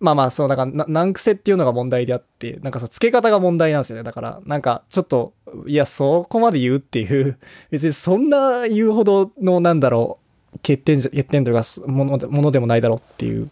[0.00, 4.02] まあまあ、そう、なんか、な難癖っていうのが問題であって、なんかその付け方が問題なんですよね。
[4.02, 5.32] だから、なんか、ちょっと、
[5.68, 7.38] いや、そこまで言うっていう、
[7.70, 10.21] 別にそんな言うほどの、なんだろう、
[10.56, 13.50] 欠点じゃ、欠点というか、ものでものでもないだろうっていう。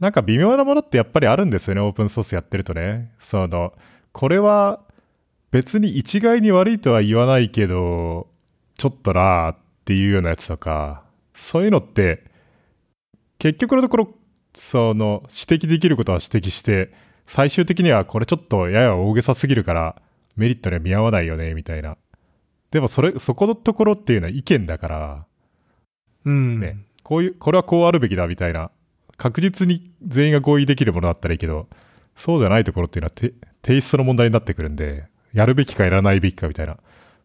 [0.00, 3.12] なんか微妙なものってやっぱりあるんですよね、オープンソースやってるとね。
[3.18, 3.72] その、
[4.12, 4.80] これは
[5.52, 8.26] 別に一概に悪いとは言わないけど、
[8.76, 12.24] ちょっとなーっていうようなやつとか、そういうのって、
[13.38, 14.14] 結局のところ、
[14.54, 16.90] その、指摘できることは指摘して、
[17.26, 20.02] 最終的にはこれちょっとやや大げさすぎるから、
[20.36, 21.96] メリットには見合わないよね、みたいな。
[22.70, 25.26] でもそれ、そこのところっていうのは意見だから、
[26.24, 26.60] うん。
[26.60, 28.70] ね、こういう、これはこうあるべきだみたいな、
[29.16, 31.68] 確実に全員が合意できるものだったらいいけど、
[32.16, 33.32] そうじゃないところっていうのはテ
[33.62, 36.76] テイストの問題になってくるんで、やるべきかやらないべきかみたいな。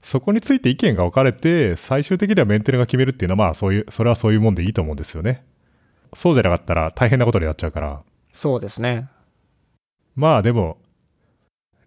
[0.01, 5.43] そこについて意見が分かれて、最終的にはメンテナが決めるっていうのは、まあそういう、それはそういうもんでいいと思うんですよね。
[6.13, 8.03] そうじゃなかったら大変なことになっちゃうから。
[8.31, 9.09] そうですね。
[10.15, 10.77] まあでも、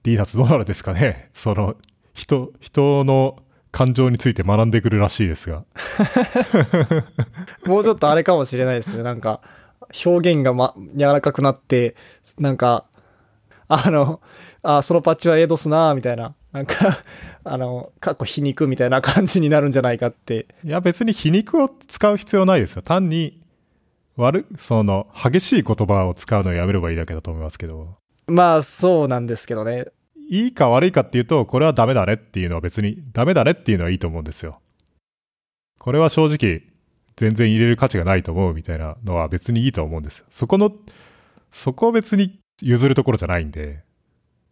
[0.02, 1.30] リーナスどうなるんですかね。
[1.32, 1.76] その、
[2.12, 3.42] 人、人の
[3.72, 5.64] 感情について学んでくるらしいですが。
[7.66, 9.02] もうちょっとあれかもしれないですね。
[9.02, 9.40] なんか、
[10.04, 11.94] 表現がま、柔らかくなって、
[12.38, 12.84] なんか、
[13.68, 14.20] あの、
[14.62, 16.34] あ、そのパッチはエドスなみたいな。
[16.52, 16.98] なんか、
[17.44, 20.48] あの、かっこ皮肉みたいな感じになるんじゃないかって。
[20.64, 22.82] いや別に皮肉を使う必要ないですよ。
[22.82, 23.40] 単に、
[24.16, 27.96] 悪、その、激しい言葉を使うのをやめればいいだけだと思いますけど。
[28.26, 29.86] まあ、そうなんですけどね。
[30.30, 34.60] いいか悪いかっていうと、これはダメだねっていうのは別に、ダメだねっていうのはいいと思うんですよ。
[35.80, 36.62] これは正直、
[37.16, 40.26] 全然入れる価値がないと思うみたいなのは別にいいと思うんですよ。
[40.30, 40.70] そこの、
[41.50, 43.82] そこは別に譲るところじゃないんで、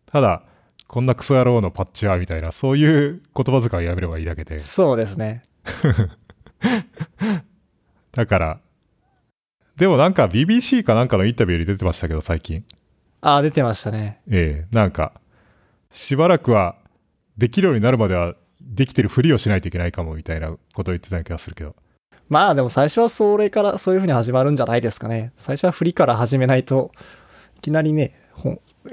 [0.06, 0.42] ただ、
[0.88, 4.58] こんなクソ野郎のパッチはみたいな、そういう言葉遣いをやめればいいだけで。
[4.58, 5.44] そうですね。
[8.10, 8.60] だから、
[9.76, 12.64] でもなんか BBC かなんかのインタビューに出てましたけど、最近。
[13.20, 14.22] あ、出てましたね。
[14.28, 15.20] ええなんか、
[15.90, 16.76] しばらくは
[17.36, 21.74] できるようになるまではできてるふりをしないといけないかもみたいなことを言ってた気がするけど。
[22.28, 25.32] まあでも最初はそれから、そういう風に始まるんじゃないですかね。
[25.36, 26.92] 最初は振りから始めないと、
[27.56, 28.14] いきなりね、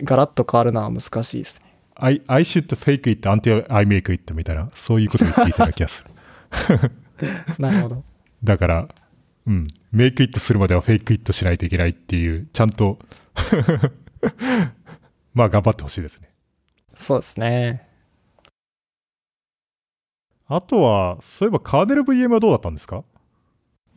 [0.03, 1.65] ガラッと変わるのは難しいですね。
[1.95, 6.91] I, I should fake it until I make it みたいな、そういうことを言っていた気がする。
[7.59, 8.03] なるほど。
[8.43, 8.87] だから、
[9.47, 12.99] うん、make it するまでは fake it しないといけないっていう、ちゃんと、
[15.33, 16.29] まあ頑張ってほしいですね。
[16.95, 17.87] そうですね。
[20.47, 23.03] あとは、そういえばカーネル VM はどうだったんですか？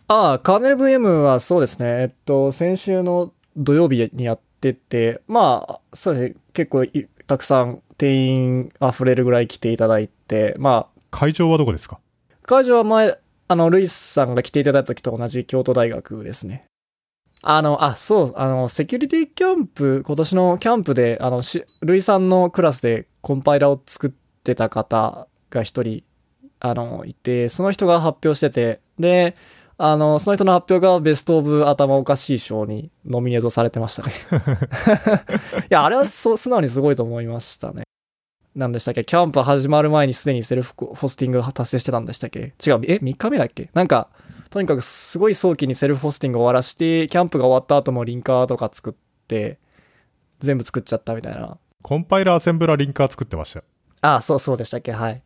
[0.09, 1.87] ああ、カーネル VM はそうですね。
[2.03, 6.41] えっと、先週の土曜日にやってて、まあ、そうですね。
[6.55, 12.01] 結構いたくさん定員溢れるぐらい来ていただいて、ま会場はどこですか？
[12.33, 13.19] あ、会場は前、
[13.49, 16.63] あの、ルイスさんが来ていただいた時と同じ京都大学ですね。
[17.43, 24.11] あの、あ、そう、あの、セキュリティキャンプ、今年のキャンプで、あの、しルイさんのクラスでコンパイラを作っ
[24.43, 26.03] てた方が一人、
[26.61, 29.37] あの、いて、その人が発表してて、で、
[29.77, 34.13] あの、その人の発表がベストオブ頭おかしい賞にノミネートされてましたね。
[35.63, 37.85] いや、あれは素直にすごいと思いましたね。
[38.57, 39.05] なんでしたっけ？
[39.05, 42.41] キャンプ始まる前にすでにセルフホスティング達成してたんでしたっけ？
[42.41, 43.71] 違う、え ?3 日目だっけ？
[43.73, 44.09] なんか、
[44.51, 48.95] とにかくすごい早期にセルフホスティング終わらして、キャンプが終わった後もリンカーとか作っ
[49.27, 49.59] て、
[50.41, 51.59] 全部作っちゃったみたいな。
[51.83, 53.63] コンパイラーアセンブラリンカー作ってました。
[54.01, 54.93] ああ、そうそうでしたっけ？
[54.93, 55.23] はい。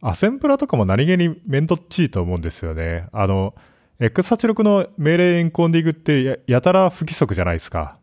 [0.00, 3.08] アセンブラとかも何気に面倒っちいと思うんですよね。
[3.12, 3.54] あの、
[4.00, 7.98] X86 の命令エンコーディングってややたら不規則じゃないですか。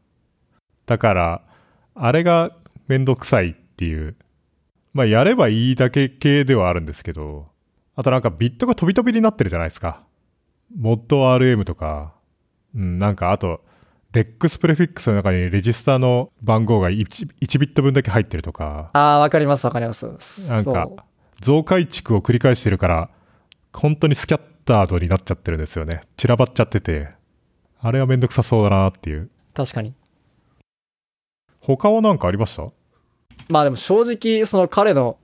[0.88, 1.42] だから、
[1.94, 2.56] あれが
[2.88, 4.16] めんどくさいっていう。
[4.94, 7.51] まあ、やればいいだけ系ではあるんですけど、
[7.96, 10.04] あとなんかビットが飛び飛びになってるじゃないですか。
[10.76, 12.14] モッド RM とか、
[12.76, 13.62] うん、なんかあと、
[14.14, 18.90] レックスプレフィックスの中にレジスターの番号が 1, 1ビット分だけ入ってるとか。
[18.94, 20.50] ああ、わかりますわかります。
[20.50, 20.90] なんか、
[21.42, 23.10] 増改築を繰り返してるから、
[23.74, 26.02] 本当にスキャッタードになっちゃってるんですよね。
[26.18, 27.10] 散らばっちゃってて。
[27.80, 29.30] あれはめんどくさそうだなっていう。
[29.54, 29.94] 確かに。
[31.60, 32.68] 他は何かありました？
[33.50, 35.18] まあでも正直、その彼の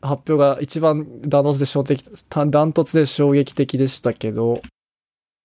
[0.00, 4.62] 発表が一番ダントツで衝撃、ダントツで衝撃的でしたけど。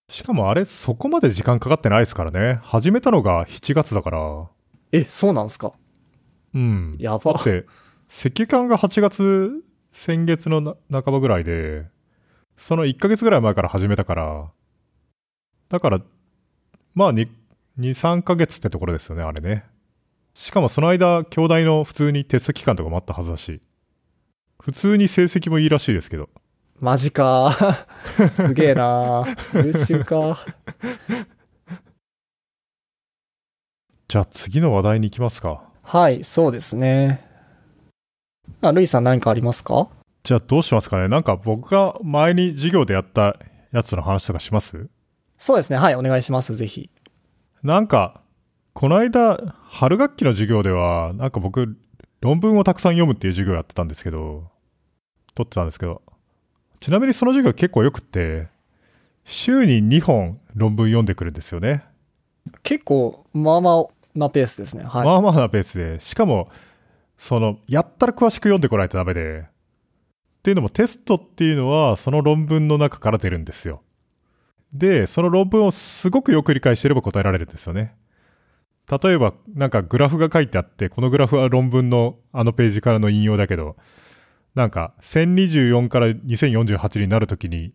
[0.09, 2.59] しかもあれ、そこまで時間かかってないですからね。
[2.63, 4.47] 始めたのが7月だから。
[4.91, 5.73] え、そうなんすか？
[6.53, 6.97] うん。
[6.99, 7.33] やば。
[7.33, 7.65] だって、
[8.09, 11.85] 石棺が8月、先月の半ばぐらいで、
[12.57, 14.51] その1ヶ月ぐらい前から始めたから、
[15.69, 16.01] だから、
[16.93, 17.29] まあ2、
[17.79, 19.63] 2、3ヶ月ってところですよね、あれね。
[20.33, 23.61] しかもその間、兄弟の普通にテスト期間とかもあったはずだし、
[24.61, 26.29] 普通に成績もいいらしいですけど。
[26.79, 27.85] マジか。
[28.35, 30.37] すげえな優秀か。
[34.07, 35.63] じゃあ次の話題に行きますか。
[35.83, 37.25] はい、そうですね。
[38.61, 39.89] あ、ルイさん何かありますか？
[40.23, 43.37] じゃあどうしますかねなんか僕が前に授業でやった
[43.71, 44.89] やつの話とかします？
[45.37, 45.77] そうですね。
[45.77, 46.55] はい、お願いします。
[46.55, 46.91] ぜひ。
[47.63, 48.21] なんか、
[48.73, 51.77] この間、春学期の授業では、なんか僕、
[52.21, 54.50] 論文をたくさん読むっていう授業をやってたんですけど、
[55.35, 56.01] 取ってたんですけど、
[56.79, 58.47] ちなみにその授業結構良くって、
[59.23, 61.83] 週に2本論文読んでくるんですよね。
[62.63, 64.83] 結構、まあまあなペースですね。
[64.83, 65.05] はい。
[65.05, 66.49] まあまあなペースで、しかも、
[67.17, 69.45] その、やったら詳しく読んでこないとダメで、
[70.41, 73.83] っていうのもテストっていうのはその論文の中から出るんですよ。
[74.73, 77.93] で、その論文をすごくよく理解してれば答えられるんですよね。
[79.03, 83.75] 例えば、なんかグラフが書いてあって、このグラフは論文のあのページからの引用だけど、
[84.55, 87.73] なんか1024から2048になるときに、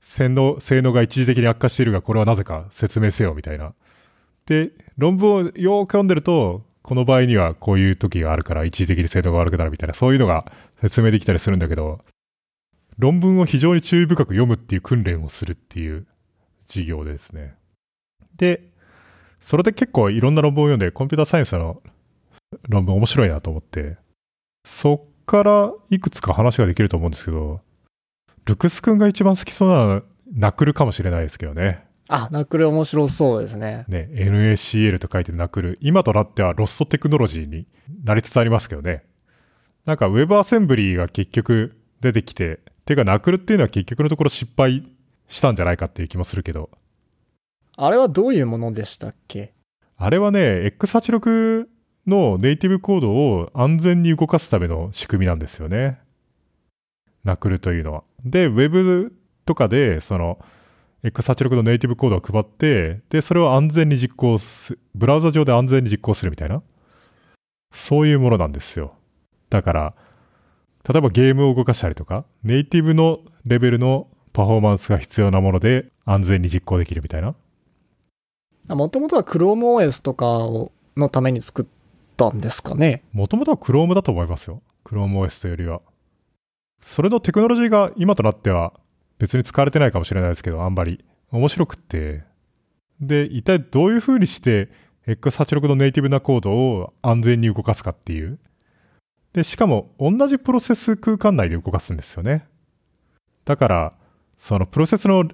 [0.00, 3.74] 性能、性能が一時的に悪化しているが、これはなぜか説明せよ、みたいな。
[4.46, 10.50] で、論文をよく読んでると、この場合にはこういう時があるから一時的に性能が悪くなるみたいな、そういうのが
[10.80, 12.00] 説明できたりするんだけど、
[12.98, 16.06] 論文を非常に注意深く読むっていう訓練をするっていう
[16.66, 17.54] 授業ですね。
[18.36, 18.68] で、
[19.40, 21.82] それで結構いろんな論文を読んで、コンピューターサイエンスの
[22.68, 23.96] 論文面白いなと思って、
[24.64, 27.62] そっからいくつか話ができると思うんですけど、
[28.44, 31.86] ルクス君が一番好きそうなのはナクルかもしれないですけどね。
[32.08, 33.86] あ、ナクル面白そうですね。
[33.88, 35.78] ね、NACL と書いてナクル。
[35.80, 37.66] 今となってはロストテクノロジーに
[38.04, 39.04] なりつつありますけどね。
[39.86, 44.86] なんか Web アセンブリーが結局出てきて、てかナクルっていうのは結局のところ失敗
[45.28, 46.68] したんじゃないかっていう気もするけど、
[47.78, 49.54] あれはどういうものでしたっけ？
[49.96, 51.68] あれはね、X86
[52.06, 55.98] のネイティブコードを安全に動かすための仕組みなんですよね。
[57.24, 58.02] ナクルというのは。
[58.24, 60.38] で、Web とかで、その、
[61.04, 66.62] X86 のネイティブコードを配って、で、それを安全に実行す、ブラウザ上で安全に実行するみたいな。
[67.72, 68.94] そういうものなんですよ。
[69.50, 69.94] だから、
[70.88, 77.34] 例えばゲームを動かしたりとか、ネイティブのレベルのパフォーマンスが必要なもので安全に実行できるみたいな。
[78.68, 81.64] もともとは ChromeOS とかをのために作っ
[82.16, 84.62] たんですかねもともとは Chrome だと思いますよ。
[84.84, 85.80] ChromeOS というよりは。
[86.80, 88.72] それのテクノロジーが今となっては
[89.18, 92.24] 別に使われてないかもしれないですけど、あんまり面白くって。
[93.00, 94.68] で、一体どういう風にして
[95.06, 98.38] X86 のネイティブなコードを安全に動かすかっていう。
[99.32, 102.46] で、しかも同じプロセス空間内で動かすんですよね。
[103.44, 103.92] だから、
[104.36, 105.24] そのプロセスの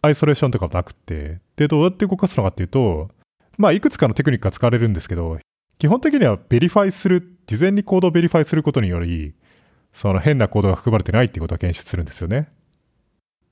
[0.00, 3.10] アイソレーションとかもなくって、で、どうやって動かすのかっていうと、
[3.56, 5.38] まあ、いくつかのテクニックが使われるんですけど、
[5.78, 9.34] 基本的にはベリファイする、事前にコードをベリファイすることにより、
[9.92, 12.48] その変なコードが含まれてないっていうことを検出するんですよね。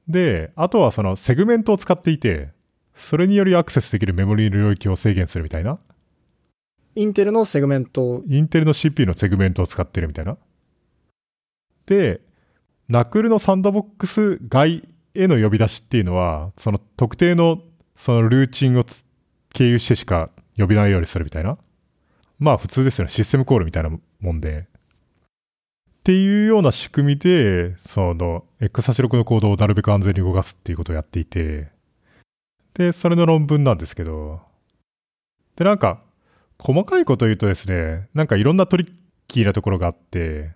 [0.09, 2.51] で、あとはそのセグメントを使っていて、
[2.95, 5.79] それによりアクセスできるメモリーの領域を制限するみたいな。
[6.95, 10.37] インテルのセグメントインテルの CPU のセグメントを使ってるみたいな。
[11.87, 12.21] で、
[12.89, 17.63] NaCl のサンドボックス外への呼び出しっていうのは、その特定の
[17.97, 18.85] そのルーチンを
[19.55, 21.57] 経由してしか呼びないようにするみたいな。
[22.43, 23.11] まあ普通ですよね。
[23.11, 23.91] システムコールみたいな
[24.21, 24.67] もんで。
[24.67, 31.69] っていうような仕組みで、その X86 のコードをなるべく安全に動かすっていうことをやっていて、
[32.75, 34.41] で、それの論文なんですけど、
[35.55, 36.03] で、なんか、
[36.59, 38.93] 細かいこと言うとですね、なんかいろんなトリッ
[39.29, 40.51] キーなところがあって、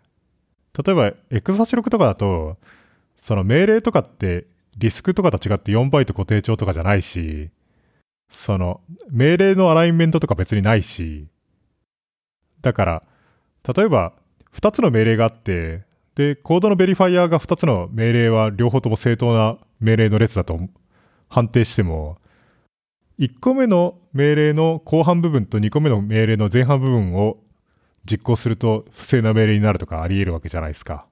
[0.84, 2.56] 例えば X86 とかだと、
[3.16, 7.50] その命令とかってリスクとかと違って4バイト固定帳とかじゃないし、
[8.28, 8.80] その
[9.10, 11.28] 命令のアライメントとか別にないし、
[12.62, 13.02] だから、
[13.74, 14.12] 例えば
[14.54, 15.84] 2つの命令があって、
[16.14, 20.58] で、コードのベリファイアが2つの命令は両方とも正当な命令の列だと
[21.28, 22.18] 判定しても、
[23.18, 27.38] 1個目の命令の後半部分と2個目の命令の前半部分を
[28.04, 31.06] 実行すると不正な命令になるとかあり得るわけじゃないですか。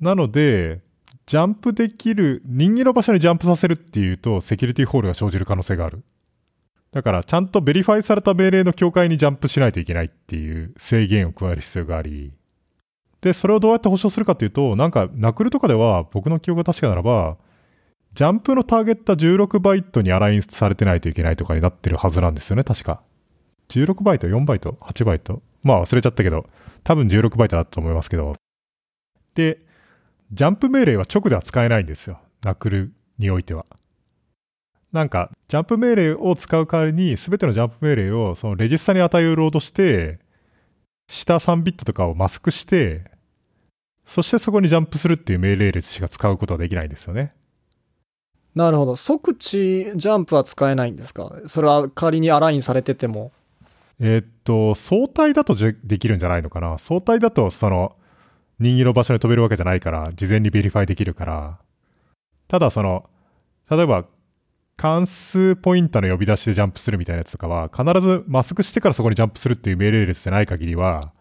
[0.00, 0.80] なので、
[1.26, 6.02] ジャンプできる、任意の場所にジャンプさせるっていうと、セキュリティホールが生じる可能性がある。
[6.98, 12.32] だから、ちゃんとベリファイされた命令の境界にジャンプしないといけないっていう制限を加える必要があり、
[13.20, 17.36] で、それをどうやって保証するかっていうと、なんか、 NaCl とかでは、僕の記憶が確かならば、
[18.14, 23.00] ジャンプのターゲットは16バイトにアラインされてないといけないとかになってるはずなんですよね、確か。
[23.68, 25.40] 16バイト、4バイト、8バイト。
[25.62, 26.46] まあ忘れちゃったけど、
[26.82, 28.34] 多分16バイトだったと思いますけど。
[29.36, 29.60] で、
[30.32, 32.18] ジャンプ命令は直では使えないんですよ。
[32.42, 33.66] ナクルにおいては。
[34.98, 40.18] なんか、ジャンプ命令を使う代わりに、すべてのジャンプ命令をそのレジスタに値をロードして、
[41.06, 43.04] 下3ビットとかをマスクして、
[44.04, 47.30] そしてそこにジャンプするっていう命令列しか使うことはできないんですよね。
[48.56, 48.96] なるほど。
[48.96, 51.32] 即地ジャンプは使えないんですか？
[51.46, 53.30] それは仮にアラインされてても。
[54.00, 56.76] えー、っと、相対だとできるんじゃないのかな。
[56.78, 57.94] 相対だと、その、
[58.58, 61.58] 任意の場所に飛べるわけじゃないから、事前にベリファイできるから。
[62.48, 63.08] ただ、その、
[63.70, 64.06] 例えば、
[64.78, 71.12] 関数ポインターの呼び出しでジャンプするみたいなやつとかは、必ずマスクしてからそこにジャンプするっていう命令列じゃない限りは、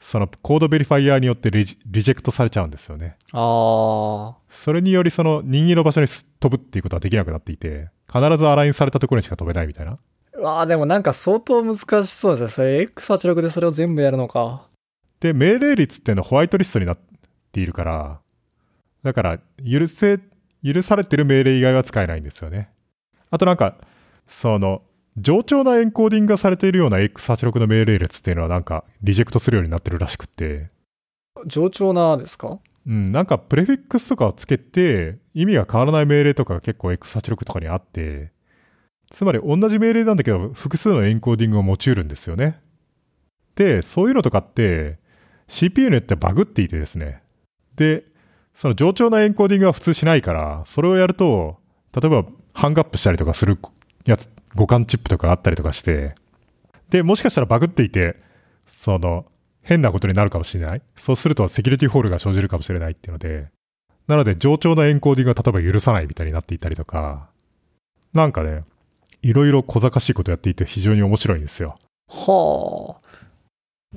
[0.00, 3.16] そのコードベリファイヤーによってリジェクトされちゃうんですよね。
[3.32, 4.36] ああ。
[4.48, 6.08] それによりその任意の場所に
[6.40, 9.98] 飛ぶっていうことはできなくなっていて、必ずアラインされたところにしか飛べないみたいな。
[10.40, 12.48] わあ、でもなんか相当難しそうですね。
[12.48, 14.66] それ X86 でそれを全部やるのか。
[15.20, 16.98] で、命令率っていうのはホワイトリストになっ
[17.52, 18.20] ているから、
[19.04, 20.18] だから許せ、
[20.64, 22.70] 許されてる命令以外は使えないんですよね。
[23.30, 23.76] あとなんか、
[24.26, 24.82] その、
[25.16, 30.70] 冗長なエンコーディングがされているような X86 の命令列っていうのはなんかリジェクトするようになってるらしくて。
[31.44, 32.60] 冗長なですか？
[32.86, 38.30] うん、なんかプレフィックスとかをつけて意味が変わらない命令とかが結構 X86 とかにあって、
[39.10, 42.60] つまり同じ命令なんだけど複数のエンコーディングを用いるんですよね。
[43.56, 44.98] で、そういうのとかって
[45.48, 47.22] CPU によってバグっていてですね。
[47.74, 48.04] で、
[48.54, 51.58] その冗長なエンコーディングは普通しないから、それをやると、
[51.92, 52.24] 例えば
[52.58, 53.56] ハングアップしたりとかする
[54.04, 56.16] やつ、互換チップとかあったりとかして、
[56.90, 58.16] で、もしかしたらバグっていて、
[58.66, 59.26] その、
[59.62, 60.82] 変なことになるかもしれない。
[60.96, 63.46] そうするとセキュリティホールが生じるかもしれないっていうので、
[64.08, 67.28] なので冗長なエンコーディングが例えば許さないみたいになっていたりとか、
[68.12, 68.64] なんかね、
[69.22, 71.76] いろいろ小賢しいことやっていて非常に面白いんですよ。
[72.08, 73.08] はあ。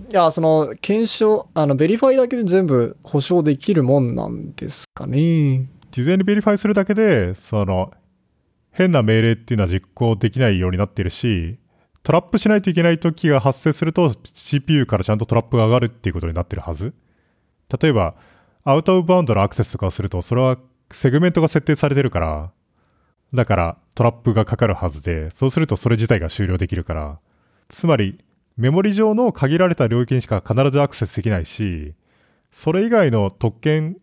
[0.08, 5.66] いや、その、検証、あの、ベリファイだけで全部保証できるもんなんですかね。
[5.90, 7.92] 事前にベリファイするだけで、その、
[8.72, 11.60] 変な命令っていうのは実行できないようになっているし、
[12.04, 16.94] トラップしないといけない時が発生すると CPU からちゃんとトラップが上がるっていうことになってるはず。
[17.82, 18.16] 例えば、
[18.64, 20.58] out of bound のアクセスとかをすると、それは
[20.92, 22.52] セグメントが設定されてるから、
[23.34, 27.20] だからトラップがかかるはずで、そうするとそれ自体が終了できるから、
[27.70, 28.20] つまり
[28.58, 31.94] メモリ上の限られた領域にしか必ずアクセスできないし、
[32.52, 33.98] それ以外の特権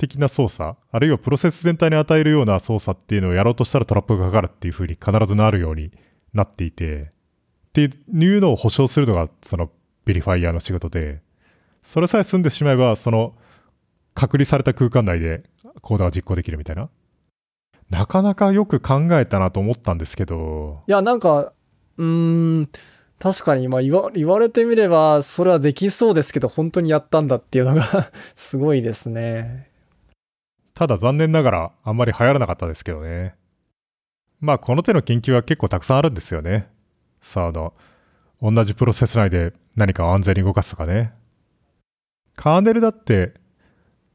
[0.00, 5.92] 的な操作、あるいはプロセス全体に与えるような操作っていうのをやろうとしたらトラップがかかるっていう風に必ずなるように
[6.32, 7.12] なっていて、
[7.68, 9.70] っていうのを保証するのがその
[10.06, 11.20] ベリファイヤーの仕事で、
[11.82, 13.34] それさえ済んでしまえば、その
[14.14, 15.42] 隔離された空間内で
[15.82, 16.88] コードが実行できるみたいな。
[17.90, 20.82] なかなかよく考えたなと思ったんですけど。
[20.88, 21.52] いや、なんか、
[21.98, 22.68] うーん、
[23.18, 29.69] 確かに、まあ言わ言われてみれば、それはできそうですけど、本当にやったんだっていうのが すごいですね。
[30.80, 33.34] ただ残念ながらあんまり流行らなかったですけどね。
[34.40, 36.70] まあこの手の研究は結構たくさんあるんですよね。
[37.20, 37.74] さあ、あの、
[38.40, 41.12] 同じプロセス内で何かを安全に動かすとかね。
[42.34, 43.34] カーネルだって、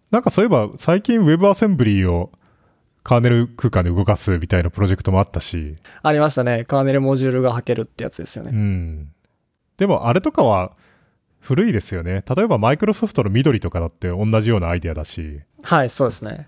[0.09, 2.31] なんかそういえば最近 WebAssembly を
[3.03, 5.75] カーネル空間で動かすみたいなプロジェクトもあったし。
[6.01, 6.65] ありましたね。
[6.65, 8.49] カーネルモジュールが履けるってやつですよね。
[8.51, 9.13] うん。
[9.77, 10.71] でもあれとかは
[11.41, 12.23] 古いですよね。
[12.35, 15.41] 例えばマイクロソフトの緑とかだって同じようなアイデアだし。
[15.61, 16.47] はい、そうですね。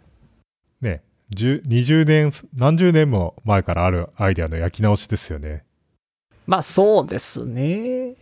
[0.82, 5.64] ね、20年、何十年も前からあるアイデアの焼き直しですよね。
[6.46, 8.16] まあそうですね。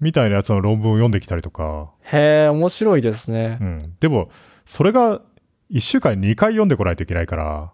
[0.00, 3.64] みたいなやつの論文を読んできたりとか、へえ、面白いですねう。
[3.64, 3.96] ん。
[4.00, 4.30] でも、
[4.64, 5.20] それが
[5.70, 7.72] 1週間に2回読んでこないといけないから、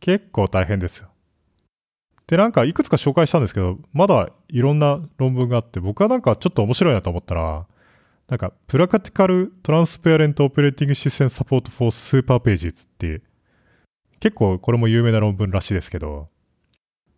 [0.00, 1.08] 結構大変ですよ。
[2.26, 7.66] で、なんかいくつか紹介したんですけど、まだいろんな論文があって、僕はなんかちょっと面白いなと思ったら、
[8.30, 13.22] なんか、プラクティカルトランスペアレントオペレーティングシステムサポートフォースーパーページっていう、
[14.20, 16.28] 結構これも有名な論文らしいですけど、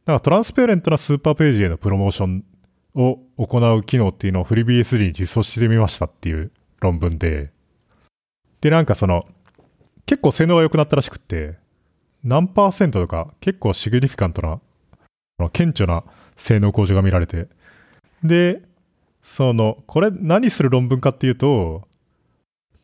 [0.07, 2.45] なんかトランスペアレントなスーパーページへのプロモーション
[2.95, 6.51] を行う機能っていうのを FreeBSD に実装してみましたっていう
[6.81, 7.53] 論文で、
[8.63, 9.27] で、なんかその、
[10.07, 11.59] 結構性能が良くなったらしくって、
[12.25, 16.05] 何パーセントとか結構シグニフィカントな、顕著な
[16.39, 17.49] 性能向上が見られて、
[18.25, 18.63] で、
[19.23, 21.89] その、これ何する論文かっていうと、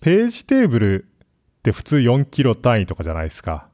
[0.01, 3.69] ページテーブルって普通4キロ単位とかじゃないですか。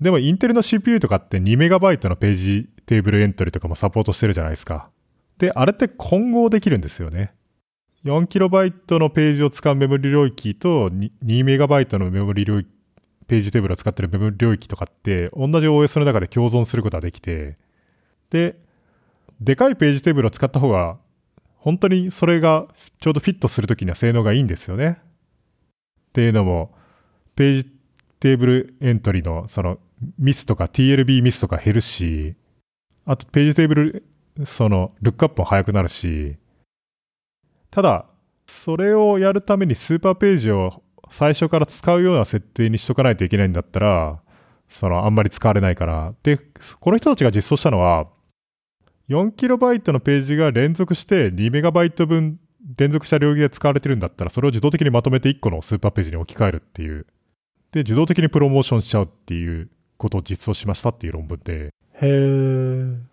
[0.00, 4.90] でもインテルの CPU とかって2メガバイトのページテーブルエントリーとかもサポートしてるじゃないですか。
[5.38, 7.34] で、あれって混合できるんですよね。
[8.04, 12.68] 4キロバイトのページを使うメモリ領域と2メガバイトのメモリ領域、
[13.28, 17.56] ページテーブルを使ってるメモリ領域とかって同じ OS の中で共存することができて、
[18.30, 18.56] で、
[19.40, 20.98] でかいページテーブルを使った方が
[21.62, 22.66] 本当にそれが
[22.98, 24.98] ちょうどフィットするときには性能がいいんですよね。
[25.00, 26.74] っていうのも、
[27.36, 27.64] ページ
[28.18, 29.78] テーブルエントリーのその
[30.18, 32.34] ミスとか TLB ミスとか減るし、
[33.04, 34.04] あとページテーブル、
[34.44, 36.36] そのルックアップも速くなるし、
[37.70, 38.06] ただ、
[38.48, 44.20] それをやるためにスーパーページを最初から使うような設定にしとかないといけないんだったら、
[44.68, 46.12] そのあんまり使われないから。
[46.24, 46.38] で、
[46.80, 48.08] この人たちが実装したのは、
[49.08, 52.38] 4KB のページが連続して 2MB 分
[52.76, 57.06] 連続した領域で使われてるんだったら、それを自動的にまとめて1個のスーパーページに置き換えるっていう。
[57.72, 61.70] で、自動的にプロモーションしちゃうっていうことを実装しましたっていう論文で、へ
[62.02, 63.12] え。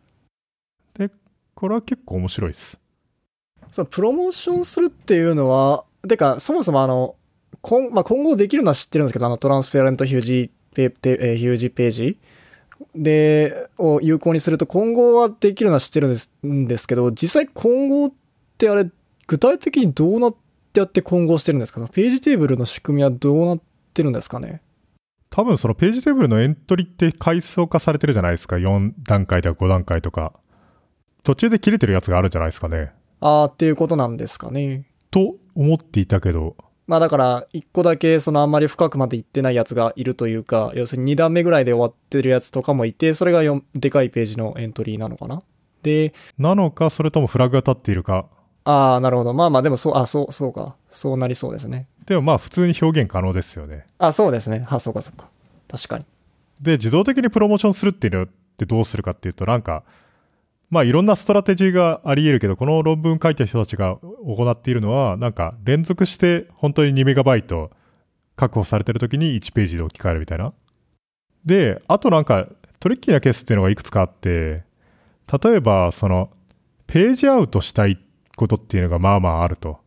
[1.59, 2.79] これは結構面白いです。
[3.69, 7.17] そのプロモーションするっていうのは、てか、そもそもあの、
[7.61, 12.17] 今、まあ、今後できるのは知ってるんですけど、あの、トランスペアレントヒュージペ、ペえーヒュージページ
[12.95, 18.11] で、を有効にすると今後はできるのは知ってるんですんですけど、実際今後っ
[18.57, 18.89] てあれ、
[19.27, 20.35] 具体的にどうなっ
[20.73, 21.87] てやって混合してるんですか？
[21.87, 23.59] ページテーブルの仕組みはどうなっ
[23.93, 24.61] てるんですかね？
[25.29, 30.33] 多分そのページテーブルのエントリーって階層化されてるじゃないですか？4段階とか5段階とか。
[31.21, 32.93] 途中で切れてるやつがあるんじゃないですかね？
[33.19, 34.85] あーっていうことなんですかね。
[35.11, 36.55] と思っていたけど、
[36.89, 45.43] まあだから、一個だけそのあんまり深くまで行ってないやつがいるというか、要するに2段目ぐらいで終わってるやつとかもいて、それが4でかいページのエントリーなのかな
[45.83, 48.25] で、なのか、それともフラグが立っているか。
[48.63, 49.35] ああ、なるほど。
[49.35, 50.77] まあまあでもそう、あ、そう、そうか。
[50.89, 51.87] そうなりそうですね。
[52.07, 53.85] でもまあ普通に表現可能ですよね。
[53.99, 54.65] あ、そうですね。
[54.67, 55.29] あ、そうかそうか。
[55.67, 56.05] 確かに。
[56.59, 58.27] で、自動的にプロモーションするっていうのっ
[58.57, 59.83] てどうするかっていうと、なんか、
[60.69, 67.71] まあいろんなストラテジーがあり得るけど、この論文書いた人たちが行っているのは、なんか連続して本当に2メガバイト
[68.35, 70.53] 確保されてる時に1ページで置き換えるみたいな。
[71.45, 72.47] で、あとなんか
[72.79, 74.63] トリッキーなケースっていうのがいくつかあって、
[75.43, 76.29] 例えばその
[76.87, 77.99] ページアウトしたい
[78.35, 79.79] ことっていうのがまあまああると。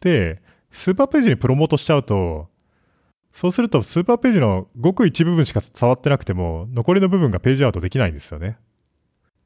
[0.00, 0.42] で、
[0.72, 2.48] スーパーページにプロモートしちゃうと、
[3.32, 8.58] そうするとスーパーページのごく一部分しか触ってなくても、残りの部分がページアウトできないんですよね。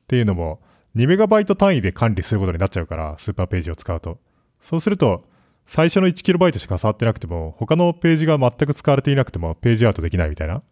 [0.06, 0.60] っていうのも、
[0.94, 4.18] 2メガバイト単位で管理することになっちゃうから、スーパーページを使うと。
[4.60, 5.24] そうすると、
[5.66, 10.62] 最初の1キロバイトしか触ってなくても、他のページが全く使われていなくても、ページアウトできないみたいな。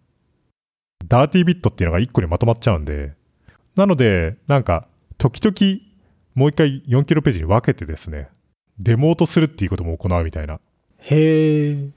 [1.08, 3.14] ダーティービットっていうのが1個にまとまっちゃうんで。
[3.74, 4.86] なので、なんか、
[5.18, 5.80] 時々、
[6.34, 8.28] もう一回4キロページに分けてですね、
[8.78, 10.60] デモートするっていうことも行うみたいな。
[10.98, 11.88] へえ。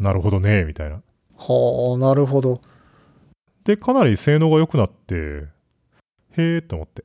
[0.00, 1.02] なるほどね、みたいな。
[1.36, 2.62] はあ、なるほど。
[3.64, 5.44] で、かなり性能が良くなって、
[6.38, 7.04] へーって思って。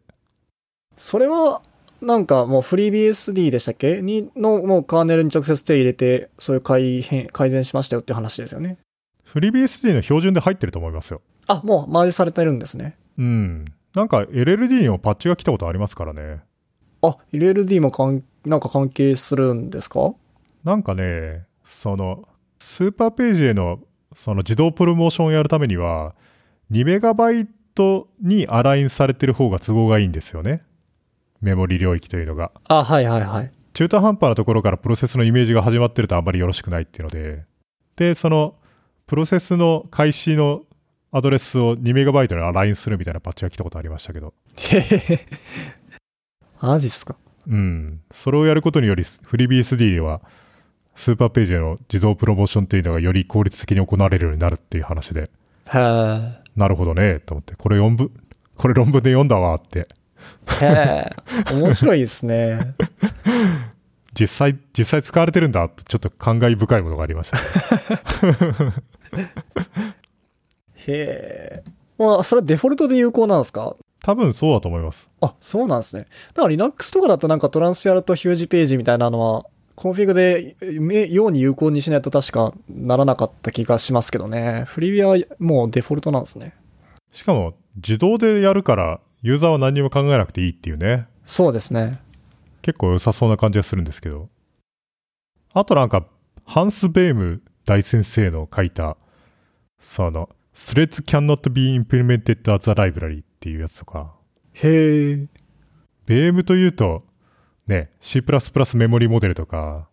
[0.95, 1.61] それは、
[2.01, 4.01] なんかもう FreeBSD でしたっけ？
[4.01, 8.77] に、の、もうカーネルに直接手入れて、そういう改変、改善しましたよって話ですよね。
[9.25, 11.21] FreeBSD の標準で入ってると思いますよ。
[11.47, 12.97] あ、もうマージされてるんですね。
[13.17, 13.65] うん。
[13.95, 16.41] なんか LLD にもパッチが来たことありますからね。
[17.01, 20.13] あ、LLD もかん、なんか関係するんですか？
[20.63, 22.27] なんかね、その、
[22.59, 23.79] スーパーページへの、
[24.15, 26.15] その自動プロモーションをやるためには、
[26.71, 30.61] 2メガバイトにアラインされてる方が都合がいいんですよね。
[31.41, 32.51] メモリ領域というのが。
[32.67, 33.51] あ、はいはいはい。
[33.73, 37.45] 中途半端なところからプロセスのイメージが始まってるとあんまりよろしくないっていうので、
[37.95, 38.55] で、その、
[39.07, 40.61] プロセスの開始の
[41.11, 45.27] アドレスを2メガバイトにアラインするみたいなパッチが来たことありましたけど、へへへ。
[46.61, 47.15] マジっすか？
[47.47, 48.01] うん。
[48.11, 50.21] それをやることにより、FreeBSD では、
[50.95, 55.27] スーパーページへの自動プロモーションっていうのがより効率的に行われるようになるっていう話で、へ
[55.75, 56.42] え。
[56.55, 58.11] なるほどね、と思って、これ論文、
[58.55, 59.87] これ論文で読んだわって
[60.61, 61.09] へえ、
[61.53, 62.75] 面白いですね。
[64.13, 67.43] 実際、実際使われてるんだちょっと感慨深いものがありました、ね。
[70.87, 71.71] へえ。
[71.97, 73.75] まあ、それはデフォルトで有効なんですか？
[74.03, 75.09] 多分そうだと思います。
[75.21, 76.07] あ、そうなんですね。
[76.33, 79.45] だから Linux とかだとなんか transparent huge page みたいなのは、
[79.75, 84.65] コンフィグでめように有効にしないと確かならなかった気がしますけどね。
[84.67, 86.53] FreeBSD はもうデフォルトなんですね。
[87.11, 91.07] しかも、自動でやるから、ユーザーは何にも考えなくていいっていうね。
[91.25, 91.99] そうですね。
[92.61, 94.29] 結構良さそうな感じがするんですけど。
[95.53, 96.05] あとなんか、
[96.45, 98.97] ハンス・ベーム大先生の書いた、
[99.79, 104.13] その、Threads cannot be implemented as a library っていうやつとか、
[104.53, 105.27] へえ。
[106.05, 107.03] ベームというと、
[107.67, 108.21] ね、C++
[108.75, 109.87] メモリモデルとか、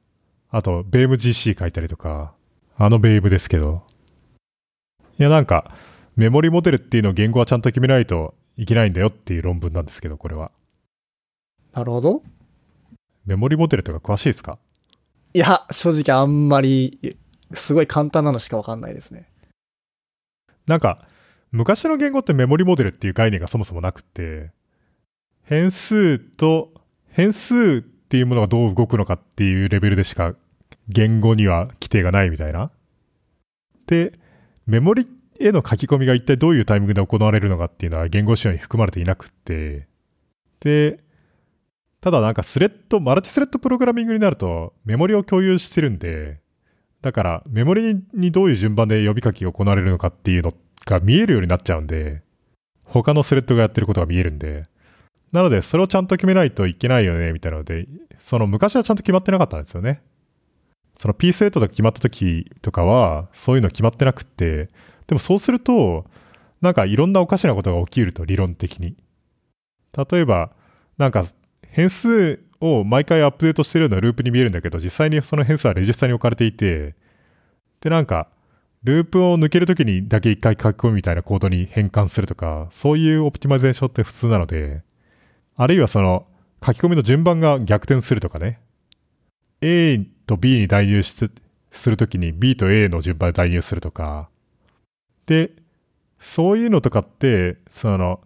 [0.50, 2.34] あと、ベーム GC 書いたりとか、
[2.76, 3.84] あのベームですけど。
[5.18, 5.72] いや、なんか、
[6.16, 10.50] メモリモデルっていうのを言語はちゃんと決めないといけないんだよっていう論文なんですけど、これは。
[11.72, 12.22] なるほど。
[13.26, 14.58] メモリモデルとか詳しいですか？
[15.32, 17.16] いや、正直あんまり、
[17.52, 19.28] すごい簡単なのしかわかんないですね。
[20.66, 21.06] なんか、
[21.52, 24.50] 昔の言語ってメモリモデルっていう概念がそもそもなくって、
[25.44, 26.72] 変数と、
[27.10, 30.34] 変数っていうものがどう動くのかっていうレベルでしか
[30.88, 32.70] 言語には規定がないみたいな。
[33.86, 34.18] で、
[34.66, 35.08] メモリ
[35.38, 39.86] への書き込みが一体どういうタイミングで行われるのかっていうのは言語仕様に含まれていなくって、
[40.60, 41.00] で、
[42.00, 46.40] ただなんかスレッド、マルチスレッドプログラミングになるとメモリを共有してるんで、
[47.02, 50.52] だからメモリにどういう順番で呼びかけが行われるのかっていうの
[50.84, 52.22] が見えるようになっちゃうんで、
[52.84, 54.64] 他のスレッドがやってることが見えるんで、
[55.32, 57.86] なのでそれをちゃんと決めないといけないよね、みたいなので、
[58.18, 60.02] その昔はちゃんと決まってなかったんですよね。
[60.98, 64.68] その P スレッドが決まった時とかは、そういうの決まってなくって、
[65.06, 66.04] でもそうすると、
[66.60, 68.96] なんかいろんなおかしなことが起きると、理論的に。
[69.96, 70.50] 例えば、
[70.98, 71.24] なんか
[71.62, 76.94] 変数を毎回アップデートしてるようなループに見えるんだけど、実際にその変数はレジスタに置かれていて、
[77.80, 78.28] で、なんか、
[78.82, 84.82] ループを抜けるときにだけ一回書き込むみたいなコードに変換するとか、そういう optimization って普通なので、
[85.56, 86.26] あるいはその
[86.64, 88.60] 書き込みの順番が逆転するとかね。
[89.60, 91.30] A と B に代入す
[91.86, 94.28] るときに B と A の順番で代入するとか。
[95.26, 95.52] で、
[96.18, 98.20] そういうのとかって、その、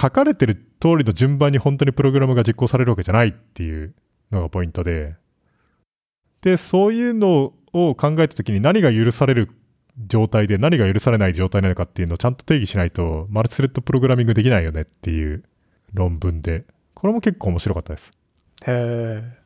[0.00, 3.94] 書かれてる通りの順番に本当にプログラムが実行されるわけじゃないっていう
[4.30, 5.16] のがポイントで、
[6.42, 9.50] で、そういうのを考えたときに何が許される
[10.06, 15.44] 状態で何が許されない状態なのかっていうのをちゃんと定義しないと、マルチスレッドプログラミングできないよねっていう
[15.94, 18.10] 論文で、これも結構面白かったです。
[18.66, 19.38] へえ。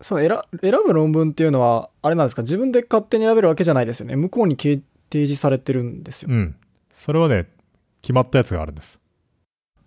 [0.00, 2.42] そう選、選ぶ論文っていうのは、あれなんですか？
[2.42, 4.16] 自分で勝手に選べるわけじゃないですよね。
[4.16, 6.28] 向こうに提示されてるんですよ。
[6.30, 6.56] うん。
[6.94, 7.48] それはね、
[8.02, 8.98] 決まったやつがあるんです。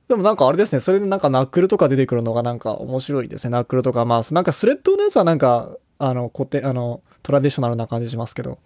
[0.07, 3.51] でもなんかあれですね、それでなんかナックルとか出てくるのがなんか面白いですね。
[3.51, 8.59] ナックルとか、まあ、なんかスレッドのやつはなんか、あの、固定、あの、トラディショナルな感じしますけど、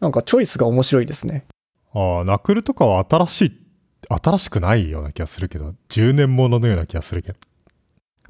[0.00, 1.44] なんかチョイスが面白いですね。
[1.92, 3.60] ああ、ナクルとかは新しい、
[4.08, 7.38] 新しくないような気がするけど、10年もののような気がするけど。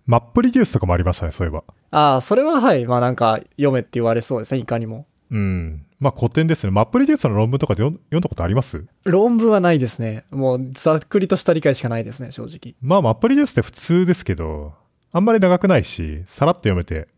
[0.07, 1.65] マップリデュースとかもありましたね、そういえば。
[1.91, 5.07] ああ、それははい、まあなんか読めって言われそうですね、いかにも。
[5.31, 5.87] うん。
[5.99, 6.71] まあ古典ですね。
[6.71, 8.85] マップリデュースの論文とかで読んだことあります？
[9.05, 10.25] 論文はないですね。
[10.31, 12.75] もうざっくりとした理解しかないですね、正直。
[12.83, 14.75] まあマップリデュースって普通ですけど、
[15.13, 17.09] あんまり長くないし、さらっと読めて、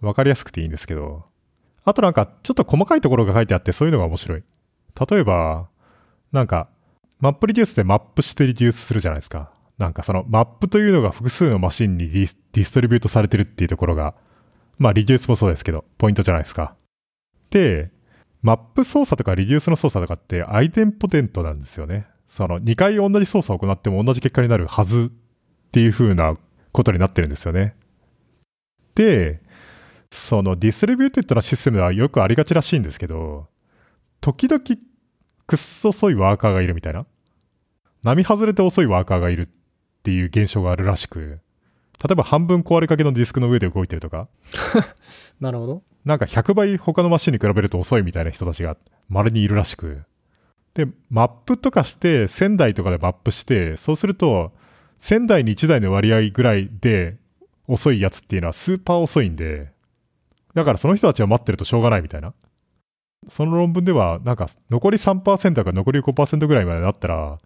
[0.00, 1.24] わかりやすくていいんですけど、
[1.84, 4.42] あとなんか、ちょっと細かいところが書いてあって、そういうのが面白い。
[5.08, 5.68] 例えば、
[6.32, 6.68] なんか、
[7.24, 9.50] MapReduce でマップして reduce するじゃないですか。
[9.78, 14.14] なんかそのマップというのが複数のマシンに dis distribute されてるっていうところが、
[14.76, 16.76] まあ reduce もそうですけど、ポイントじゃないですか。
[17.48, 17.90] で、
[18.42, 22.06] マップ操作とか reduce の操作とかって idempotent なんですよね。
[22.28, 26.36] その2回同じ操作を行っても同じ結果になるはずっていう風な
[26.72, 27.74] ことになってるんですよね。
[28.96, 29.40] で、
[30.10, 33.48] その distributed なシステムではよくありがちらしいんですけど、
[34.20, 34.62] 時々
[35.46, 37.06] くっそ遅いワーカーがいるみたいな。
[38.04, 39.48] 並外れて遅いワーカーがいるっ
[40.02, 41.40] ていう現象があるらしく、
[42.04, 44.28] 例えば半分壊れかけのディスクの上で動いてるとか、
[45.40, 45.82] なるほど。
[46.04, 48.76] なんか100倍他のマシンに比べると遅いみたいな人たちが
[49.08, 50.02] 稀にいるらしく。
[50.74, 54.52] で、マップとかして1000台とかでマップして、そうすると
[55.00, 57.16] 1000台に1台の割合ぐらいで
[57.66, 59.72] 遅いやつっていうのはスーパー遅いんで、
[60.52, 62.34] だからその人たちを待ってるとしょうがないみたいな。
[63.28, 67.38] その論文ではなんか残り3%か残り5%ぐらいまでだったら、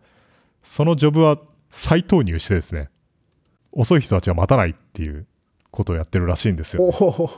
[0.62, 1.38] そのジョブは
[1.70, 2.90] 再投入してですね、
[3.72, 5.26] 遅い人たちは待たないっていう
[5.70, 6.82] ことをやってるらしいんですよ。
[6.82, 7.30] おお、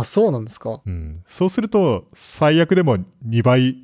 [0.00, 0.80] あ、そうなんですか。
[0.84, 3.76] うん、そうすると、最悪でも2倍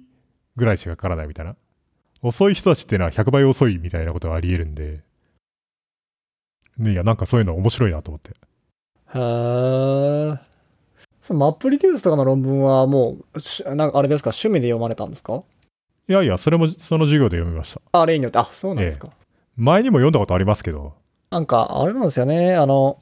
[0.56, 1.56] ぐらいしかかからないみたいな。
[2.22, 5.02] 遅い人たちっていうのは100倍遅いみたいなことがあり得るんで、
[6.78, 8.30] ね、いや、なんかそういうの面白いなと思って。
[9.14, 10.38] へー。
[11.22, 15.42] そのマップリデュースとかの論文はもう、しなんかあれですか、趣味で読まれたんですか？
[16.08, 18.00] いやいや、それもその授業で読みました。
[18.00, 19.10] あ、例によって、あ、そうなんですか。
[19.56, 20.94] 前にも読んだことありますけど、
[21.30, 22.54] なんか、あれなんですよね。
[22.54, 22.98] あの、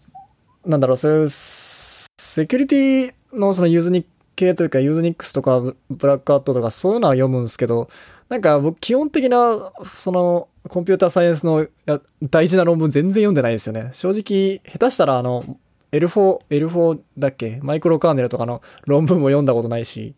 [0.65, 7.89] なんだろう、そういう、セキュリティのそのユーズニック系というか、ユーズニックスとか、ブブラックアットとか、そういうのは読むんですけど、
[8.31, 13.91] なんか僕、基本的な、その、コンピューターサイエンスのや大事な論文全然読んでないですよね。
[13.93, 15.45] 正直、下手したら、あの、
[15.93, 17.61] L4、L4 だっけ？
[17.63, 20.15] マイクロカーネルとかの論文も読んだことないし、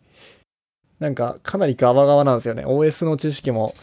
[0.99, 2.65] なんか、かなりガバガバなんですよね。
[2.65, 3.73] OS の知識も、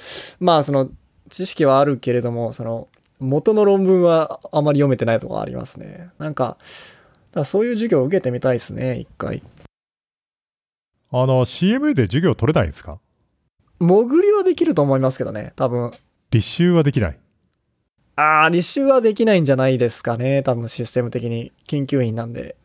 [0.40, 0.90] まあ、その、
[1.30, 2.88] 知識はあるけれども、その、
[3.20, 6.10] 元の論文はあまり読めてないとこありますね。
[6.18, 6.56] なんか、
[7.32, 9.42] だそういう授業を受けてみたいですね、一回。
[11.10, 12.98] あの、CMA で授業取れないんですか？
[13.80, 15.92] 潜りはできると思いますけどね、多分。
[16.30, 17.18] 立修はできない。
[18.16, 21.52] ああ、履修はできないんじゃないですかね、多分システム的に。
[21.66, 22.56] 研究員なんで。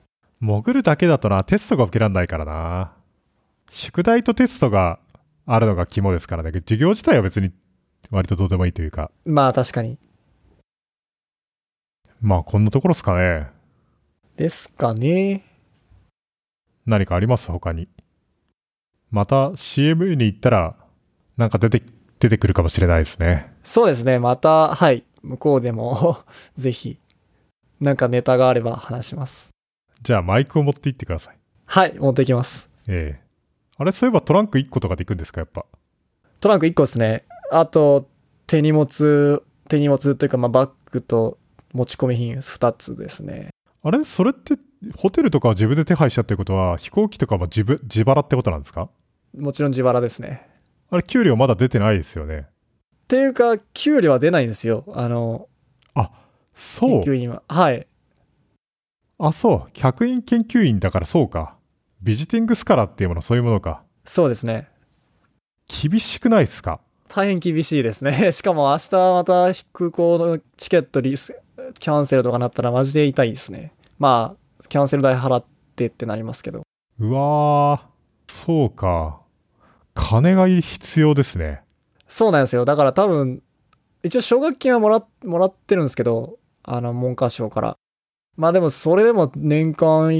[0.41, 2.91] 潜るだけだとな、テストが受けられないからな。
[3.69, 4.99] 宿題とテストが
[5.45, 6.51] あるのが肝ですからね。
[6.51, 7.51] 授業自体は別に
[8.11, 9.11] 割とどうでもいいというか。
[9.25, 9.97] まあ確かに。
[12.21, 13.47] まあ、こんなところですかね。
[14.35, 15.45] ですかね。
[16.85, 17.49] 何かあります？
[17.49, 17.87] 他に。
[19.11, 20.75] また CMA に行ったら、
[21.37, 21.81] なんか出て、
[22.19, 23.53] 出てくるかもしれないですね。
[23.63, 26.19] そうですね、また、はい、向こうでも、
[26.57, 26.99] ぜひ、
[27.79, 29.51] なんかネタがあれば話します。
[30.01, 31.37] じゃあマイクを持って行ってください。
[31.65, 32.69] はい、持ってきます。
[32.87, 33.28] ええ
[33.79, 35.65] あれ、そういえばトランク1個とかで行くんですかやっぱ？
[36.39, 37.25] トランク1個ですね。
[37.51, 38.07] あと、
[38.45, 41.37] 手荷物、手荷物というか、まあ、バッグと
[41.73, 43.49] 持ち込み品2つですね。
[43.81, 44.55] あれそれって、
[44.97, 48.89] ホテルとかは自分で手配したってことは、飛行機とかも自分、自腹ってことなんですか？
[49.37, 50.45] もちろん自腹ですね。
[50.89, 52.47] あれ、給料まだ出てないですよね。
[53.03, 54.83] っていうか、給料は出ないんですよ。
[54.93, 55.47] あの、
[56.55, 57.13] そう研。
[57.13, 57.41] 究員は。
[57.47, 57.87] はい。
[59.19, 59.69] あ、そう。
[59.71, 61.55] 客員研究員だからそうか。
[62.01, 63.83] ビジティングスカラーっていうもの、そういうものか。
[64.05, 64.69] そうですね。
[65.67, 66.79] 厳しくないですか？
[67.09, 68.31] 大変厳しいですね。
[68.33, 71.39] しかも明日また空港のチケットリス、
[71.79, 73.73] キャンセルとかなったらマジで痛いですね。
[73.97, 75.45] まあ、キャンセル代払っ
[75.75, 76.63] てってなりますけど。
[76.99, 79.21] うわー、そうか。
[79.93, 81.61] 金が必要ですね。
[82.07, 82.63] そうなんですよ。
[82.65, 83.41] だから多分、
[84.03, 87.75] 一応奨学金はもら、もらってるんですけど、あの、文科省から。
[88.37, 90.15] まあでも、それでも年間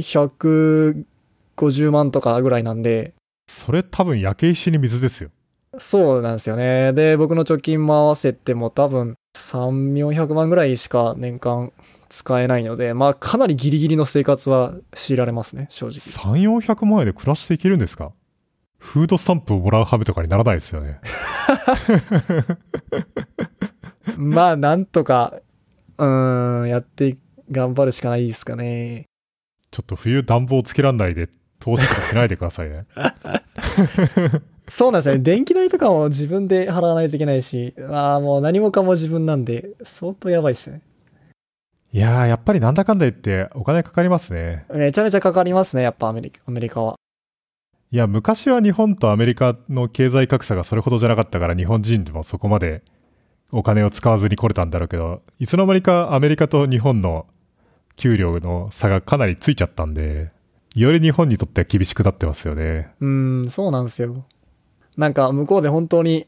[1.60, 3.14] 150万とかぐらいなんで、
[3.48, 5.30] それ多分焼け石に水ですよ。
[5.78, 6.94] そうなんですよね。
[6.94, 11.72] で、僕の貯金も合わせても多分3、400万ぐらいしか年間
[12.10, 16.00] 使えないので、まあかなりギリギリの生活は強いられますね、正直。
[16.00, 18.12] 3、400万円で暮らしていけるんですか？
[18.80, 21.00] フードスタンプをもらうハブとかにならないですよね。
[24.18, 25.34] まあなんとか、
[25.98, 27.18] うーん、やって
[27.52, 29.06] 頑張るしかないですかね。
[29.72, 31.30] ちょっと冬暖房つけらんないで
[31.60, 32.86] 投資とかしないでくださいね。
[34.68, 35.22] そうなんですよね。
[35.22, 40.82] 電気代とかも自分で払わないといけないし、まあもう何もかも自分なんで、相当やばいですね。
[41.92, 44.66] いやー、やっぱりなんだかんだ言ってお金かかりますね。
[44.72, 46.96] めちゃめちゃかかりますね、やっぱアメリカアメリカは。
[47.92, 52.84] いや、昔は日本とアメリカの経済格差がそれほどじゃなかったから日本人でもそこまで
[53.52, 57.26] お金を使わずに来れたんだろうけど、いつの間にかアメリカと日本の
[57.96, 60.32] 給料の差がかなりついちゃったんで、
[60.76, 62.94] より日本にとっては厳しくなってますよね。
[63.00, 64.26] うーん、そうなんですよ。
[64.98, 66.28] なんか向こうで本当に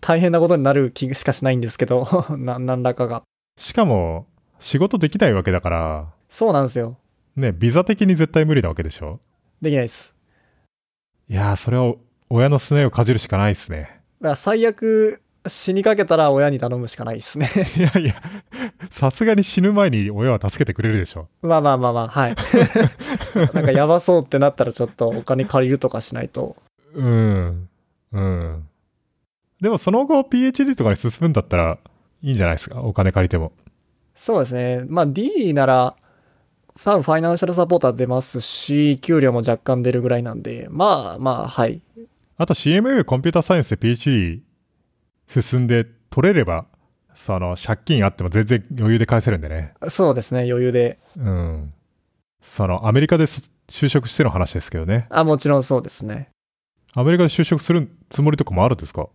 [0.00, 3.22] 大変なことになる気しかしないんですけど、 な、何らかが。
[3.56, 4.26] しかも、
[4.58, 6.96] 仕事できないわけだから、そうなんですよ。
[7.36, 9.20] ね、ビザ的に絶対無理なわけでしょ？
[9.60, 10.16] できないです。
[11.28, 11.98] いやー、それを
[12.28, 14.00] 親のすねをかじるしかないですね。
[14.20, 17.48] だから最悪死にかけたら親に頼むしかないですね。
[17.76, 18.14] いやいや、
[18.90, 21.28] さすがに死ぬ前に親は助けてくれるでしょ。
[21.42, 22.36] まあまあまあまあ、はい。
[23.54, 26.56] なんかやばそうってなったらちょっとお金借りるとかしないと。
[26.94, 27.68] うん。
[28.12, 28.66] うん。
[29.60, 31.78] でもその後 PhD とかに進むんだったら
[32.22, 32.82] いいんじゃないですか？
[32.82, 33.52] お金借りても。
[34.14, 34.84] そうですね。
[34.88, 35.96] まあ D なら、
[36.82, 41.80] 多分ファイナンシャルサポーター出ますし、給料も若干出るぐらいなんで、まあまあ、はい。
[42.36, 44.40] あと CMU コンピューターサイエンスで PhD
[45.30, 46.66] 進んで取れれば、
[47.14, 49.74] その借金あっても全然余裕で返せるんでね。
[49.88, 50.98] そうですね、余裕で。
[51.16, 51.72] うん。
[52.40, 55.06] そのアメリカでそ就職しての話ですけどね。
[55.10, 56.30] あ、もちろんそうですね。
[56.94, 59.08] アメリカで就職するつもりとかもあるんですか？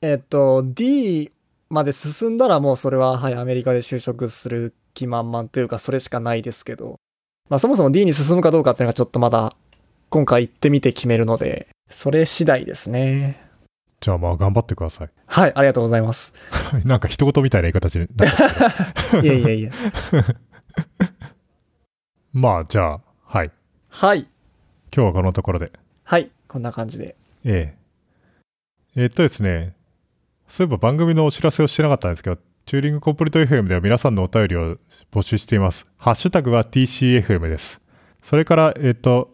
[0.00, 1.30] えっと、D
[1.68, 6.96] まで進んだらもうそれは、はい、アメリカで就職する気満々というか、それしかないですけど、
[7.50, 9.54] まあそもそも D に進むかどうかっていうのがちょっとまだ、
[10.08, 13.49] 今回行ってみて決めるので、それ次第ですね。
[14.00, 15.10] じゃあまあ頑張ってください。
[15.26, 16.34] はい、ありがとうございます。
[16.84, 18.28] なんか一言みたいな言い方になっ
[19.10, 19.20] た。
[19.20, 19.72] いやいやいや。
[22.32, 23.52] まあじゃあ、はい。
[23.88, 24.20] はい。
[24.94, 25.70] 今日はこのところで。
[26.04, 26.30] はい。
[26.48, 27.16] こんな感じで。
[27.44, 27.74] え
[28.96, 29.02] え。
[29.02, 29.74] えっとですね、
[30.48, 34.78] そういえば番組のお知らせをしてなかったんですけど、チューリングコンプリート FM では皆さんのお便りを
[35.12, 35.86] 募集しています。
[35.98, 37.80] ハッシュタグは TCFM です。
[38.22, 39.32] それから、えっ、と、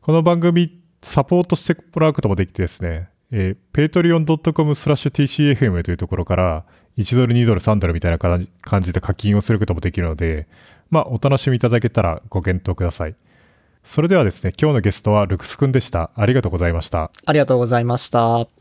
[0.00, 6.64] この番組サポートしてもらうこともできてですね、えー、patreon.com スラッシュ TCFM というところから、
[6.96, 10.48] 1ドル、2ドル、3ドルみたいな感じ感じで課金をすることもできるので、
[10.90, 13.14] まあ、お楽しみいただけたらご検討ください。
[13.84, 16.10] それではですね、今日のゲストはルクスくんでした。
[16.14, 17.10] ありがとうございました。
[17.24, 18.57] ありがとうございました。